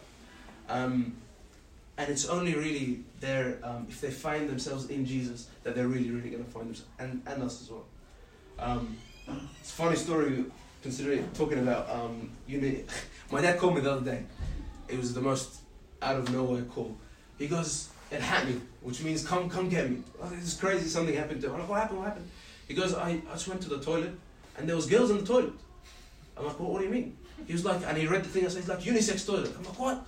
Um, 0.70 1.16
and 1.98 2.08
it's 2.08 2.28
only 2.28 2.54
really 2.54 3.04
there 3.20 3.58
um, 3.64 3.88
if 3.90 4.00
they 4.00 4.12
find 4.12 4.48
themselves 4.48 4.92
in 4.92 5.04
Jesus 5.04 5.48
that 5.64 5.74
they're 5.74 5.88
really, 5.88 6.12
really 6.12 6.30
going 6.30 6.46
to 6.46 6.52
find 6.52 6.68
themselves, 6.68 6.92
and, 7.00 7.24
and 7.26 7.42
us 7.42 7.64
as 7.64 7.72
well. 7.72 7.86
Um, 8.60 8.96
it's 9.60 9.72
a 9.72 9.74
funny 9.74 9.96
story 9.96 10.46
considering 10.84 11.28
talking 11.34 11.58
about 11.58 11.90
um, 11.90 12.30
unity. 12.46 12.86
My 13.32 13.42
dad 13.42 13.58
called 13.58 13.74
me 13.74 13.82
the 13.82 13.92
other 13.92 14.06
day. 14.06 14.24
It 14.88 15.00
was 15.00 15.16
the 15.16 15.22
most 15.22 15.62
out 16.00 16.18
of 16.18 16.32
nowhere 16.32 16.62
call. 16.64 16.96
He 17.38 17.48
goes, 17.48 17.90
"It 18.12 18.22
hit 18.22 18.48
me," 18.48 18.62
which 18.82 19.04
means 19.04 19.26
come, 19.26 19.50
come 19.50 19.70
get 19.70 19.90
me. 19.90 20.04
Oh, 20.22 20.28
this 20.30 20.46
is 20.46 20.60
crazy. 20.60 20.88
Something 20.88 21.16
happened 21.16 21.42
to. 21.42 21.48
Him. 21.48 21.54
I'm 21.56 21.60
like, 21.62 21.70
what 21.70 21.82
happened? 21.82 22.00
What 22.00 22.08
happened? 22.10 22.30
He 22.68 22.74
goes, 22.74 22.94
I, 22.94 23.22
I 23.30 23.34
just 23.34 23.48
went 23.48 23.62
to 23.62 23.70
the 23.70 23.80
toilet, 23.80 24.14
and 24.58 24.68
there 24.68 24.76
was 24.76 24.86
girls 24.86 25.12
in 25.12 25.18
the 25.18 25.26
toilet. 25.26 25.54
I'm 26.38 26.46
like, 26.46 26.60
what, 26.60 26.70
what 26.70 26.80
do 26.80 26.86
you 26.86 26.92
mean? 26.92 27.18
He 27.46 27.54
was 27.54 27.66
like, 27.66 27.82
and 27.86 27.98
he 27.98 28.08
read 28.08 28.24
the 28.24 28.30
thing. 28.30 28.46
I 28.46 28.48
said, 28.48 28.60
it's 28.60 28.70
like 28.70 28.80
unisex 28.80 29.26
toilet. 29.26 29.52
I'm 29.58 29.64
like, 29.64 29.80
what? 29.80 30.06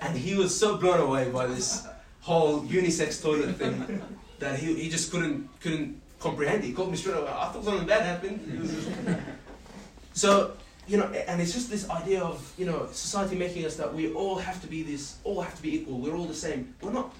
and 0.00 0.16
he 0.16 0.34
was 0.34 0.58
so 0.58 0.76
blown 0.76 1.00
away 1.00 1.30
by 1.30 1.46
this 1.46 1.86
whole 2.20 2.62
unisex 2.62 3.22
toilet 3.22 3.56
thing 3.56 4.02
that 4.38 4.58
he, 4.58 4.74
he 4.74 4.88
just 4.88 5.10
couldn't 5.10 5.48
couldn't 5.60 6.00
comprehend. 6.20 6.64
He 6.64 6.72
called 6.72 6.90
me 6.90 6.96
straight 6.96 7.16
away. 7.16 7.28
I 7.28 7.48
thought 7.48 7.64
something 7.64 7.86
bad 7.86 8.02
happened. 8.02 9.18
so 10.12 10.52
you 10.88 10.96
know, 10.96 11.04
and 11.04 11.40
it's 11.40 11.52
just 11.52 11.70
this 11.70 11.88
idea 11.88 12.22
of 12.22 12.52
you 12.58 12.66
know 12.66 12.88
society 12.92 13.36
making 13.36 13.64
us 13.64 13.76
that 13.76 13.92
we 13.94 14.12
all 14.12 14.36
have 14.36 14.60
to 14.62 14.66
be 14.66 14.82
this, 14.82 15.18
all 15.24 15.40
have 15.40 15.54
to 15.54 15.62
be 15.62 15.76
equal. 15.76 15.98
We're 15.98 16.16
all 16.16 16.26
the 16.26 16.34
same. 16.34 16.74
We're 16.80 16.92
not. 16.92 17.14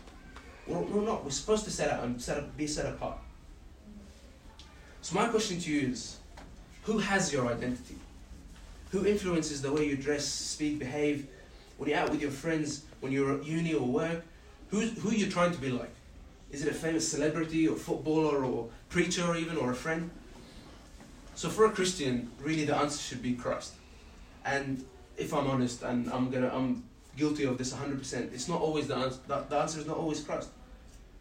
We're 0.66 1.02
not. 1.02 1.24
We're 1.24 1.30
supposed 1.30 1.64
to 1.64 1.70
set 1.70 1.90
out 1.90 2.04
and 2.04 2.20
set 2.20 2.38
up, 2.38 2.56
be 2.56 2.66
set 2.66 2.86
apart. 2.86 3.18
So 5.00 5.16
my 5.16 5.26
question 5.28 5.58
to 5.60 5.70
you 5.70 5.88
is, 5.88 6.18
who 6.84 6.98
has 6.98 7.32
your 7.32 7.48
identity? 7.48 7.96
Who 8.92 9.06
influences 9.06 9.62
the 9.62 9.72
way 9.72 9.86
you 9.86 9.96
dress, 9.96 10.24
speak, 10.24 10.78
behave, 10.78 11.26
when 11.78 11.88
you're 11.90 11.98
out 11.98 12.10
with 12.10 12.20
your 12.20 12.30
friends, 12.30 12.84
when 13.00 13.10
you're 13.10 13.38
at 13.38 13.44
uni 13.44 13.74
or 13.74 13.86
work? 13.86 14.24
Who's, 14.68 14.96
who 14.98 15.10
are 15.10 15.14
you 15.14 15.28
trying 15.28 15.52
to 15.52 15.58
be 15.58 15.70
like? 15.70 15.90
Is 16.52 16.64
it 16.64 16.70
a 16.70 16.74
famous 16.74 17.10
celebrity 17.10 17.66
or 17.66 17.76
footballer 17.76 18.44
or 18.44 18.68
preacher 18.90 19.24
or 19.24 19.36
even 19.36 19.56
or 19.56 19.72
a 19.72 19.74
friend? 19.74 20.10
So 21.34 21.48
for 21.48 21.64
a 21.64 21.70
Christian, 21.70 22.30
really 22.40 22.64
the 22.64 22.76
answer 22.76 22.98
should 22.98 23.22
be 23.22 23.34
Christ. 23.34 23.74
And 24.44 24.84
if 25.16 25.32
I'm 25.32 25.46
honest, 25.46 25.82
and 25.82 26.10
I'm 26.10 26.30
gonna, 26.30 26.50
I'm 26.52 26.84
guilty 27.16 27.44
of 27.44 27.58
this 27.58 27.72
100%. 27.72 28.32
It's 28.32 28.48
not 28.48 28.60
always 28.60 28.88
the 28.88 28.96
answer. 28.96 29.18
The, 29.26 29.44
the 29.48 29.56
answer 29.56 29.80
is 29.80 29.86
not 29.86 29.96
always 29.96 30.20
Christ. 30.22 30.48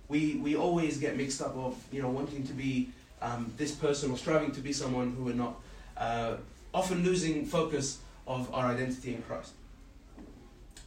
We 0.07 0.35
we 0.35 0.55
always 0.57 0.97
get 0.97 1.15
mixed 1.15 1.41
up 1.41 1.55
of 1.55 1.77
you 1.91 2.01
know 2.01 2.09
wanting 2.09 2.45
to 2.47 2.53
be 2.53 2.89
um, 3.21 3.53
this 3.57 3.71
person 3.71 4.11
or 4.11 4.17
striving 4.17 4.51
to 4.51 4.61
be 4.61 4.73
someone 4.73 5.13
who 5.15 5.25
we're 5.25 5.33
not. 5.35 5.55
Uh, 5.95 6.35
often 6.73 7.03
losing 7.03 7.45
focus 7.45 7.99
of 8.27 8.53
our 8.53 8.65
identity 8.65 9.13
in 9.13 9.21
Christ. 9.23 9.51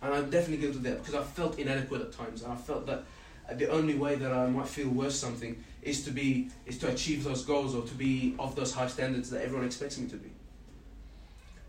And 0.03 0.15
I'm 0.15 0.31
definitely 0.31 0.59
guilty 0.59 0.79
of 0.79 0.83
that 0.85 0.99
because 0.99 1.15
I 1.15 1.23
felt 1.23 1.59
inadequate 1.59 2.01
at 2.03 2.13
times, 2.13 2.43
and 2.43 2.53
I 2.53 2.57
felt 2.57 2.87
that 2.87 3.05
the 3.53 3.71
only 3.71 3.95
way 3.95 4.15
that 4.17 4.33
I 4.33 4.47
might 4.47 4.69
feel 4.69 4.89
worth 4.89 5.13
something 5.13 5.63
is 5.85 6.05
to 6.05 6.11
be 6.11 6.49
is 6.67 6.79
to 6.79 6.89
achieve 6.89 7.23
those 7.23 7.45
goals 7.45 7.75
or 7.75 7.83
to 7.83 7.95
be 7.95 8.35
of 8.39 8.57
those 8.57 8.73
high 8.75 8.89
standards 8.89 9.31
that 9.31 9.43
everyone 9.43 9.67
expects 9.67 9.99
me 9.99 10.09
to 10.09 10.17
be. 10.17 10.31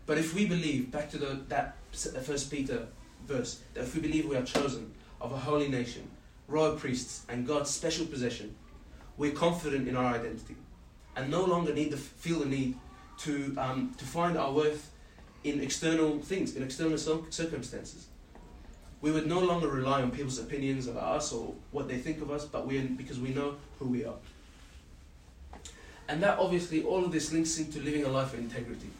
But 0.06 0.18
if 0.18 0.34
we 0.34 0.46
believe, 0.46 0.90
back 0.90 1.10
to 1.10 1.18
the, 1.18 1.40
that 1.48 1.76
First 1.92 2.50
Peter 2.50 2.86
verse, 3.26 3.60
that 3.74 3.82
if 3.82 3.94
we 3.94 4.00
believe 4.00 4.26
we 4.26 4.36
are 4.36 4.44
chosen 4.44 4.94
of 5.20 5.32
a 5.32 5.36
holy 5.36 5.68
nation, 5.68 6.08
royal 6.48 6.76
priests, 6.76 7.26
and 7.28 7.46
God's 7.46 7.70
special 7.70 8.06
possession, 8.06 8.54
we're 9.16 9.32
confident 9.32 9.88
in 9.88 9.96
our 9.96 10.14
identity, 10.14 10.56
and 11.16 11.30
no 11.30 11.44
longer 11.44 11.74
need 11.74 11.90
to 11.90 11.96
feel 11.96 12.40
the 12.40 12.46
need 12.46 12.76
to 13.18 13.54
um, 13.58 13.94
to 13.98 14.04
find 14.04 14.36
our 14.36 14.52
worth 14.52 14.92
in 15.42 15.60
external 15.60 16.18
things, 16.20 16.56
in 16.56 16.62
external 16.62 16.98
circumstances. 16.98 18.06
We 19.00 19.10
would 19.10 19.26
no 19.26 19.40
longer 19.40 19.68
rely 19.68 20.02
on 20.02 20.10
people's 20.10 20.38
opinions 20.38 20.86
about 20.86 21.16
us 21.16 21.32
or 21.32 21.54
what 21.70 21.88
they 21.88 21.98
think 21.98 22.22
of 22.22 22.30
us, 22.30 22.44
but 22.44 22.66
we 22.66 22.80
because 22.80 23.20
we 23.20 23.30
know 23.30 23.56
who 23.78 23.86
we 23.86 24.04
are. 24.04 24.16
And 26.08 26.22
that 26.22 26.38
obviously, 26.38 26.82
all 26.82 27.04
of 27.04 27.12
this 27.12 27.32
links 27.32 27.58
into 27.58 27.80
living 27.80 28.04
a 28.04 28.08
life 28.08 28.32
of 28.32 28.38
integrity 28.38 28.90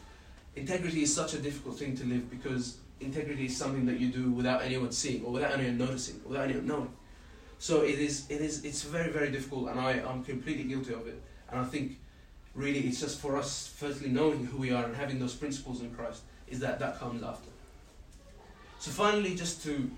integrity 0.57 1.03
is 1.03 1.13
such 1.13 1.33
a 1.33 1.39
difficult 1.39 1.77
thing 1.77 1.95
to 1.95 2.05
live 2.05 2.29
because 2.29 2.77
integrity 2.99 3.45
is 3.45 3.55
something 3.55 3.85
that 3.85 3.99
you 3.99 4.09
do 4.09 4.31
without 4.31 4.61
anyone 4.63 4.91
seeing 4.91 5.23
or 5.23 5.31
without 5.31 5.53
anyone 5.53 5.77
noticing, 5.77 6.19
or 6.25 6.29
without 6.29 6.45
anyone 6.45 6.65
knowing. 6.65 6.93
So 7.59 7.81
it 7.81 7.99
is, 7.99 8.25
it 8.29 8.41
is, 8.41 8.65
it's 8.65 8.83
very, 8.83 9.11
very 9.11 9.31
difficult, 9.31 9.69
and 9.69 9.79
I, 9.79 9.93
I'm 9.93 10.23
completely 10.23 10.63
guilty 10.63 10.93
of 10.93 11.07
it. 11.07 11.21
And 11.49 11.59
I 11.59 11.63
think 11.63 11.99
really 12.53 12.81
it's 12.81 12.99
just 12.99 13.19
for 13.19 13.37
us, 13.37 13.73
firstly, 13.75 14.09
knowing 14.09 14.45
who 14.45 14.57
we 14.57 14.71
are 14.71 14.85
and 14.85 14.95
having 14.95 15.19
those 15.19 15.33
principles 15.33 15.81
in 15.81 15.91
Christ, 15.91 16.21
is 16.47 16.59
that 16.59 16.79
that 16.79 16.99
comes 16.99 17.23
after. 17.23 17.49
So 18.79 18.91
finally, 18.91 19.35
just 19.35 19.63
to, 19.63 19.89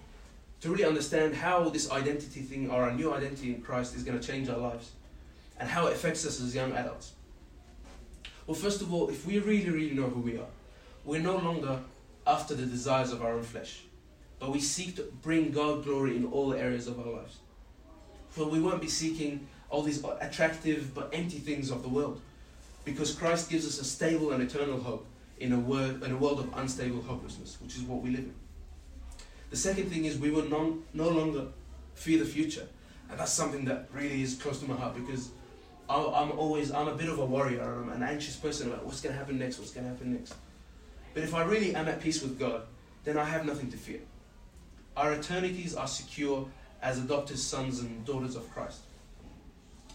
to 0.62 0.70
really 0.70 0.86
understand 0.86 1.36
how 1.36 1.70
this 1.70 1.92
identity 1.92 2.42
thing, 2.42 2.70
or 2.70 2.84
our 2.84 2.92
new 2.92 3.14
identity 3.14 3.54
in 3.54 3.62
Christ, 3.62 3.96
is 3.96 4.04
going 4.04 4.20
to 4.20 4.26
change 4.26 4.50
our 4.50 4.58
lives, 4.58 4.92
and 5.60 5.68
how 5.70 5.88
it 5.88 5.94
affects 5.94 6.26
us 6.26 6.42
as 6.42 6.56
young 6.56 6.72
adults. 6.72 7.14
Well, 8.48 8.56
first 8.56 8.82
of 8.82 8.94
all, 8.94 9.10
if 9.10 9.26
we 9.26 9.40
really, 9.40 9.70
really 9.70 9.96
know 9.96 10.08
who 10.08 10.22
we 10.22 10.38
are, 10.38 10.48
we're 11.06 11.22
no 11.22 11.38
longer 11.38 11.80
after 12.26 12.56
the 12.56 12.66
desires 12.66 13.12
of 13.12 13.22
our 13.22 13.34
own 13.34 13.44
flesh, 13.44 13.82
but 14.40 14.52
we 14.52 14.60
seek 14.60 14.96
to 14.96 15.04
bring 15.22 15.52
God 15.52 15.84
glory 15.84 16.16
in 16.16 16.26
all 16.26 16.54
areas 16.54 16.88
of 16.88 17.00
our 17.00 17.14
lives. 17.14 17.38
For 18.30 18.46
we 18.46 18.60
won't 18.60 18.82
be 18.82 18.88
seeking 18.88 19.48
all 19.70 19.82
these 19.82 20.04
attractive 20.22 20.94
but 20.96 21.10
empty 21.14 21.40
things 21.40 21.70
of 21.70 21.84
the 21.84 21.90
world, 21.90 22.22
because 22.86 23.14
Christ 23.14 23.50
gives 23.50 23.68
us 23.68 23.80
a 23.80 23.84
stable 23.84 24.32
and 24.32 24.42
eternal 24.42 24.80
hope 24.80 25.06
in 25.40 25.52
a, 25.52 25.60
word, 25.60 26.02
in 26.04 26.12
a 26.12 26.18
world 26.18 26.40
of 26.40 26.50
unstable 26.58 27.02
hopelessness, 27.02 27.58
which 27.62 27.76
is 27.76 27.82
what 27.84 28.02
we 28.02 28.12
live 28.12 28.20
in. 28.20 28.34
The 29.50 29.58
second 29.58 29.90
thing 29.90 30.06
is 30.06 30.18
we 30.18 30.30
will 30.30 30.46
non, 30.46 30.84
no 30.94 31.10
longer 31.10 31.48
fear 31.96 32.20
the 32.20 32.26
future, 32.26 32.68
and 33.10 33.20
that's 33.20 33.34
something 33.34 33.66
that 33.66 33.90
really 33.94 34.22
is 34.22 34.36
close 34.36 34.60
to 34.60 34.70
my 34.70 34.76
heart 34.76 34.96
because 34.96 35.30
I'm 35.90 36.32
always 36.38 36.72
I'm 36.72 36.88
a 36.88 36.94
bit 36.94 37.10
of 37.10 37.18
a 37.18 37.26
warrior. 37.26 37.64
I'm 37.64 37.90
an 37.90 38.04
anxious 38.04 38.36
person 38.36 38.68
about 38.68 38.86
what's 38.86 39.02
going 39.02 39.14
to 39.14 39.20
happen 39.20 39.40
next. 39.40 39.58
What's 39.58 39.72
going 39.72 39.86
to 39.86 39.92
happen 39.92 40.14
next. 40.14 40.36
But 41.16 41.24
if 41.24 41.34
I 41.34 41.44
really 41.44 41.74
am 41.74 41.88
at 41.88 42.00
peace 42.00 42.22
with 42.22 42.38
God, 42.38 42.62
then 43.04 43.18
I 43.18 43.24
have 43.24 43.46
nothing 43.46 43.72
to 43.72 43.78
fear. 43.78 44.02
Our 44.96 45.14
eternities 45.14 45.76
are 45.76 45.88
secure 45.88 46.48
as 46.84 47.00
adopted 47.00 47.40
sons 47.40 47.80
and 47.80 48.06
daughters 48.06 48.36
of 48.36 48.50
Christ. 48.54 48.82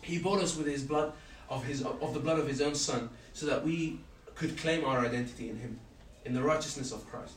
He 0.03 0.19
bought 0.19 0.43
us 0.43 0.57
with 0.57 0.67
His 0.67 0.83
blood 0.83 1.13
of 1.49 1.65
His 1.65 1.83
of 1.83 2.13
the 2.13 2.21
blood 2.21 2.41
of 2.41 2.49
His 2.49 2.61
own 2.61 2.75
Son, 2.75 3.09
so 3.33 3.47
that 3.47 3.65
we 3.65 4.01
could 4.35 4.59
claim 4.59 4.85
our 4.85 4.99
identity 4.99 5.49
in 5.49 5.59
Him, 5.59 5.79
in 6.25 6.35
the 6.35 6.43
righteousness 6.43 6.91
of 6.91 7.07
Christ. 7.09 7.35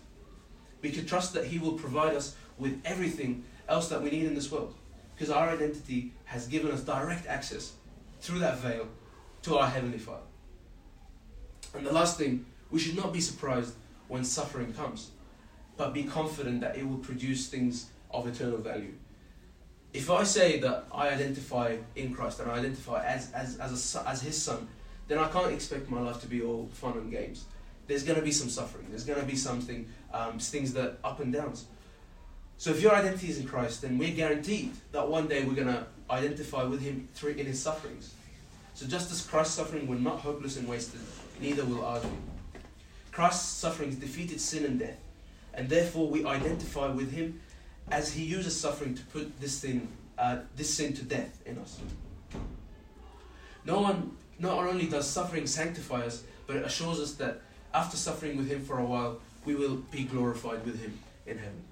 We 0.81 0.91
can 0.91 1.05
trust 1.05 1.33
that 1.33 1.45
He 1.45 1.59
will 1.59 1.73
provide 1.73 2.15
us 2.15 2.35
with 2.57 2.81
everything 2.85 3.43
else 3.67 3.89
that 3.89 4.01
we 4.01 4.09
need 4.09 4.25
in 4.25 4.35
this 4.35 4.51
world, 4.51 4.73
because 5.15 5.29
our 5.29 5.49
identity 5.49 6.13
has 6.25 6.47
given 6.47 6.71
us 6.71 6.81
direct 6.81 7.27
access 7.27 7.73
through 8.21 8.39
that 8.39 8.59
veil 8.59 8.87
to 9.43 9.57
our 9.57 9.67
Heavenly 9.67 9.97
Father. 9.97 10.21
And 11.73 11.85
the 11.85 11.93
last 11.93 12.17
thing, 12.17 12.45
we 12.71 12.79
should 12.79 12.95
not 12.95 13.13
be 13.13 13.21
surprised 13.21 13.73
when 14.07 14.23
suffering 14.23 14.73
comes, 14.73 15.11
but 15.75 15.93
be 15.93 16.03
confident 16.03 16.61
that 16.61 16.77
it 16.77 16.87
will 16.87 16.97
produce 16.97 17.47
things 17.47 17.89
of 18.11 18.27
eternal 18.27 18.57
value. 18.57 18.93
If 19.93 20.09
I 20.09 20.23
say 20.23 20.59
that 20.59 20.85
I 20.91 21.09
identify 21.09 21.77
in 21.95 22.13
Christ 22.13 22.39
and 22.39 22.51
I 22.51 22.55
identify 22.55 23.03
as, 23.05 23.31
as, 23.31 23.57
as, 23.57 23.95
a, 23.95 24.09
as 24.09 24.21
His 24.21 24.41
Son, 24.41 24.67
then 25.07 25.17
I 25.17 25.27
can't 25.29 25.51
expect 25.51 25.89
my 25.89 26.01
life 26.01 26.19
to 26.21 26.27
be 26.27 26.41
all 26.41 26.69
fun 26.73 26.97
and 26.97 27.11
games. 27.11 27.45
There's 27.87 28.03
going 28.03 28.19
to 28.19 28.25
be 28.25 28.31
some 28.31 28.49
suffering. 28.49 28.87
There's 28.89 29.05
going 29.05 29.19
to 29.19 29.25
be 29.25 29.37
something, 29.37 29.87
um, 30.13 30.39
things 30.39 30.73
that 30.73 30.97
up 31.03 31.19
and 31.19 31.33
downs. 31.33 31.65
So 32.57 32.71
if 32.71 32.81
your 32.81 32.93
identity 32.93 33.29
is 33.29 33.39
in 33.39 33.47
Christ, 33.47 33.83
then 33.83 33.97
we're 33.97 34.15
guaranteed 34.15 34.73
that 34.91 35.07
one 35.07 35.27
day 35.27 35.43
we're 35.43 35.53
going 35.53 35.67
to 35.67 35.85
identify 36.09 36.63
with 36.63 36.81
him 36.81 37.07
through 37.13 37.33
in 37.33 37.45
his 37.45 37.61
sufferings. 37.61 38.13
So 38.73 38.87
just 38.87 39.11
as 39.11 39.25
Christ's 39.25 39.55
suffering 39.55 39.87
were 39.87 39.95
not 39.95 40.19
hopeless 40.19 40.57
and 40.57 40.67
wasted, 40.67 41.01
neither 41.39 41.65
will 41.65 41.85
ours 41.85 42.03
be. 42.03 42.09
Christ's 43.11 43.47
sufferings 43.49 43.95
defeated 43.95 44.39
sin 44.39 44.65
and 44.65 44.79
death, 44.79 44.99
and 45.53 45.67
therefore 45.69 46.07
we 46.07 46.25
identify 46.25 46.87
with 46.87 47.11
him 47.11 47.41
as 47.89 48.13
he 48.13 48.23
uses 48.23 48.59
suffering 48.59 48.93
to 48.93 49.03
put 49.05 49.39
this 49.39 49.53
sin, 49.53 49.87
uh, 50.17 50.37
this 50.55 50.73
sin 50.73 50.93
to 50.93 51.03
death 51.03 51.41
in 51.45 51.57
us. 51.57 51.79
No 53.65 53.81
one, 53.81 54.15
not 54.39 54.53
only 54.53 54.85
does 54.85 55.09
suffering 55.09 55.47
sanctify 55.47 56.05
us, 56.05 56.23
but 56.45 56.57
it 56.57 56.65
assures 56.65 56.99
us 56.99 57.13
that 57.15 57.41
after 57.73 57.97
suffering 57.97 58.37
with 58.37 58.47
him 58.47 58.63
for 58.63 58.79
a 58.79 58.85
while, 58.85 59.19
we 59.47 59.55
will 59.55 59.77
be 59.91 60.03
glorified 60.03 60.65
with 60.65 60.81
him 60.81 60.99
in 61.25 61.37
heaven. 61.37 61.63